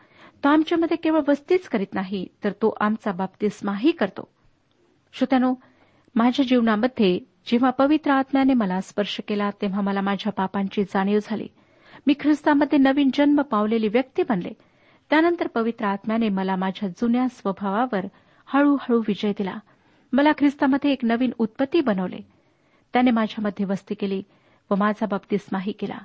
तो 0.43 0.49
आमच्यामध्ये 0.49 0.97
केवळ 0.97 1.19
वस्तीच 1.27 1.67
करीत 1.67 1.93
नाही 1.93 2.27
तर 2.43 2.51
तो 2.51 2.75
आमचा 2.79 3.11
बाप्तिस्माही 3.11 3.91
करतो. 3.91 4.27
श्रोत्यानो 5.13 5.53
माझ्या 6.15 6.45
जीवनामध्ये 6.45 7.19
जेव्हा 7.45 7.69
पवित्र 7.69 8.11
आत्म्याने 8.11 8.53
मला 8.53 8.81
स्पर्श 8.81 9.21
केला 9.27 9.49
तेव्हा 9.49 9.81
मला 9.81 10.01
माझ्या 10.01 10.31
पापांची 10.31 10.83
जाणीव 10.83 11.19
झाली. 11.23 11.47
मी 12.07 12.13
ख्रिस्तामध्ये 12.19 12.77
नवीन 12.79 13.09
जन्म 13.13 13.41
पावलेली 13.41 13.87
व्यक्ती 13.87 14.23
बनले. 14.29 14.53
त्यानंतर 15.09 15.47
पवित्र 15.47 15.85
आत्म्याने 15.85 16.29
मला 16.29 16.55
माझ्या 16.55 16.89
जुन्या 16.89 17.27
स्वभावावर 17.29 18.05
हळूहळू 18.45 19.01
विजय 19.07 19.31
दिला. 19.37 19.57
मला 20.13 20.31
ख्रिस्तामध्ये 20.31 20.91
एक 20.91 21.05
नवीन 21.05 21.31
उत्पत्ती 21.37 21.81
बनवले. 21.81 22.19
त्याने 22.93 23.11
माझ्यामध्ये 23.11 23.65
वस्ती 23.65 23.95
केली 23.95 24.23
व 24.71 24.75
माझा 24.75 25.05
बाप्तिस्माही 25.05 25.71
केला. 25.71 25.97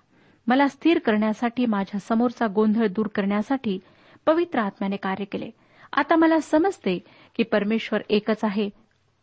मला 0.47 0.69
स्थिर 0.69 0.99
करण्यासाठी 0.99 1.67
माझ्या 1.67 2.01
समोरचा 2.01 2.47
गोंधळ 2.55 2.87
दूर 2.87 3.07
करण्यासाठी 3.07 3.79
पवित्र 4.27 4.59
आत्म्याने 4.59 4.97
कार्य 4.97 5.25
केले. 5.25 5.51
आता 5.93 6.17
मला 6.17 6.41
समजते 6.41 6.99
की 7.37 7.43
परमेश्वर 7.43 8.01
एकच 8.09 8.45
आहे 8.45 8.71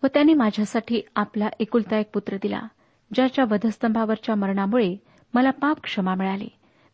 व 0.03 0.07
त्याने 0.07 0.33
माझ्यासाठी 0.33 1.01
आपला 1.15 1.49
एकुलता 1.59 1.99
एक 1.99 2.11
पुत्र 2.13 2.37
दिला 2.41 2.61
ज्याच्या 3.13 3.45
वधस्तंभावरच्या 3.51 4.35
मरणामुळे 4.35 4.95
मला 5.33 5.51
पाप 5.51 5.81
क्षमा 5.83 6.15
मिळाली. 6.15 6.47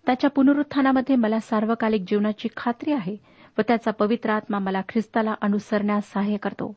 त्याच्या 0.06 0.30
पुनरुत्थानामध्ये 0.30 1.16
मला 1.16 1.40
सार्वकालिक 1.40 2.04
जीवनाची 2.08 2.48
खात्री 2.58 2.92
आहे 2.92 3.18
व 3.58 3.62
त्याचा 3.62 3.92
पवित्र 3.92 4.30
आत्मा 4.30 4.60
मला 4.60 4.82
ख्रिस्ताला 4.90 5.36
अनुसरण्यास 5.42 6.12
सहाय्य 6.14 6.38
करतो. 6.38 6.76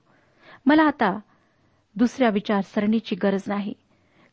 मला 0.67 0.83
आता 0.83 1.19
दुसऱ्या 1.97 2.31
विचारसरणीची 2.31 3.17
गरज 3.17 3.43
नाही. 3.47 3.73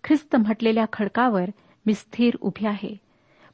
ख्रिस्त 0.04 0.36
म्हटलेल्या 0.36 0.86
खडकावर 0.94 1.50
मी 1.86 1.94
स्थिर 1.94 2.36
उभी 2.42 2.66
आहे. 2.66 2.96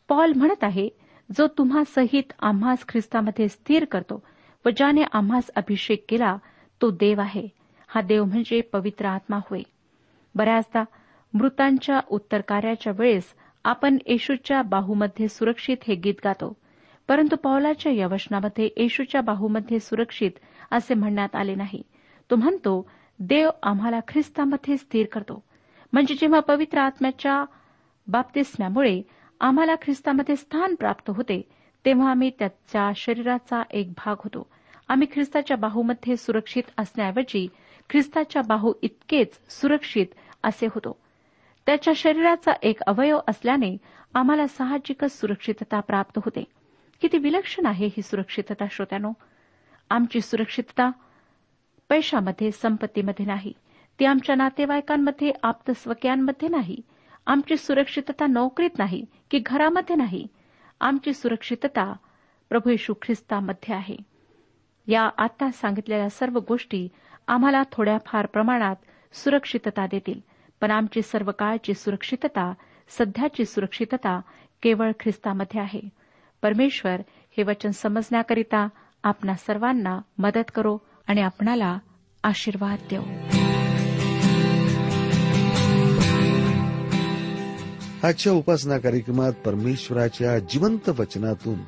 पॉल 0.10 0.34
म्हणत 0.36 0.64
आहे 0.64 0.90
जो 1.38 1.48
तुम्हा 1.48 1.84
सहित 1.84 2.34
आम्हास 2.40 2.86
ख्रिस्तामध्ये 2.88 3.48
स्थिर 3.48 3.86
करतो 3.86 4.24
व 4.66 4.70
ज्याने 4.70 5.04
आम्हास 5.14 5.50
अभिषेक 5.56 6.06
केला 6.10 6.38
तो 6.82 6.90
देव 6.92 7.22
आहे. 7.22 7.48
हा 7.88 8.02
देव 8.02 8.24
म्हणजे 8.26 8.62
पवित्र 8.62 9.06
आत्मा 9.06 9.40
होय. 9.50 9.62
बऱ्याचदा 10.36 10.84
मृतांच्या 11.34 12.00
उत्तर 12.10 12.42
कार्याच्या 12.42 12.94
वेळेस 12.96 13.34
आपण 13.64 13.98
येशूच्या 14.06 14.62
बाहूमध्ये 14.62 15.28
सुरक्षित 15.28 15.78
हे 15.88 15.96
गीत 15.96 16.14
गातो. 16.26 16.58
परंतु 17.08 17.36
पौलाच्या 17.36 17.92
या 17.92 18.08
वचनामध्ये 18.08 18.70
येशूच्या 18.78 19.22
बाहूमध्ये 19.22 19.80
सुरक्षित 19.80 20.32
असे 20.72 20.94
म्हणण्यात 20.94 21.36
आले 21.36 21.56
नाही. 21.56 21.82
तो 22.32 22.36
म्हणतो 22.36 22.90
देव 23.20 23.50
आम्हाला 23.64 24.00
ख्रिस्तामध्ये 24.08 24.78
स्थिर 24.78 25.06
करतो. 25.12 25.44
म्हणजे 25.94 26.16
जेव्हा 26.16 26.40
पवित्र 26.40 26.78
आत्म्याच्या 26.78 27.46
बाप्तिस्म्यामुळे 28.08 29.02
आम्हाला 29.40 29.76
ख्रिस्तामध्ये 29.76 30.36
स्थान 30.36 30.76
प्राप्त 30.76 31.10
होते 31.10 31.42
तेव्हा 31.86 32.12
आम्ही 32.12 32.32
त्याच्या 32.40 32.92
शरीराचा 32.96 33.64
एक 33.72 33.92
भाग 33.92 34.16
होतो. 34.20 34.50
आम्ही 34.88 35.08
ख्रिस्ताच्या 35.14 35.58
बाहूमध्ये 35.58 36.18
सुरक्षित 36.18 36.64
असण्याऐवजी 36.78 37.48
ख्रिस्ताच्या 37.90 38.42
बाहू 38.42 38.74
इतकेच 38.82 39.40
सुरक्षित 39.50 40.06
असे 40.44 40.66
होतो. 40.66 41.00
त्याच्या 41.70 41.94
शरीराचा 41.96 42.52
एक 42.64 42.82
अवयव 42.82 43.20
असल्याने 43.28 43.78
आम्हाला 44.14 44.48
साहजिकच 44.48 45.20
सुरक्षितता 45.20 45.80
प्राप्त 45.80 46.20
होते. 46.26 46.44
किती 47.02 47.18
विलक्षण 47.18 47.66
आहे 47.66 47.86
ही 47.86 48.02
सुरक्षितता 48.02 48.66
श्रोत्यानो. 48.72 49.12
आमची 49.90 50.22
सुरक्षितता 50.22 50.92
पैशामध्ये 51.90 52.52
संपत्तीमध्ये 52.52 53.26
नाही. 53.26 53.54
ती 54.00 54.06
आमच्या 54.06 54.36
नातेवाईकांमध्ये 54.36 55.32
आप्तस्वक्यांमध्ये 55.44 56.50
नाही. 56.50 56.78
आमची 57.28 57.58
सुरक्षितता 57.58 58.28
नोकरीत 58.28 58.78
नाही 58.78 59.06
की 59.32 59.40
घरामध्ये 59.46 59.96
नाही. 59.96 60.28
आमची 60.82 61.14
सुरक्षितता 61.14 61.94
प्रभू 62.50 62.70
येशू 62.70 62.94
ख्रिस्तामध्ये 63.02 63.76
आहे. 63.76 63.98
या 64.88 65.10
आता 65.18 65.52
सांगितलेल्या 65.52 66.10
सर्व 66.10 66.40
गोष्टी 66.48 66.88
आम्हाला 67.28 67.64
थोड्याफार 67.72 68.26
प्रमाणात 68.26 68.76
सुरक्षितता 69.14 69.86
देतील. 69.86 70.29
पण 70.62 70.72
आमची 70.72 71.02
सर्व 71.02 71.32
काळची 71.32 71.74
सुरक्षितता 71.74 72.54
सध्याची 72.90 73.46
सुरक्षितता 73.46 74.22
केवळ 74.64 74.92
ख्रिस्तामध्ये 75.00 75.62
आहे. 75.62 75.82
परमेश्वर 76.42 77.02
हे 77.38 77.44
वचन 77.44 77.72
समजण्याकरिता 77.72 78.68
आपणा 79.04 79.34
सर्वांना 79.34 80.00
मदत 80.18 80.52
करो 80.56 80.78
आणि 81.08 81.22
आपणाला 81.22 81.80
आशीर्वाद 82.24 82.80
देऊ 82.90 83.04
आजच्या 88.04 88.34
उपासना 88.34 88.78
कार्यक्रमात 88.78 89.34
परमेश्वराच्या 89.34 90.40
जिवंत 90.40 90.90
वचनातून 90.90 91.60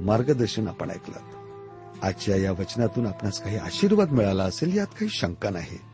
मार्गदर्शन 0.00 0.68
आपण 0.68 0.90
ऐकलं. 0.90 1.18
आजच्या 2.02 2.36
या 2.36 2.52
वचनातून 2.52 3.06
आपणास 3.06 3.42
काही 3.42 3.56
आशीर्वाद 3.56 4.10
मिळाला 4.10 4.44
असेल 4.44 4.76
यात 4.76 4.86
काही 4.86 5.08
शंका 5.08 5.50
नाही. 5.50 5.93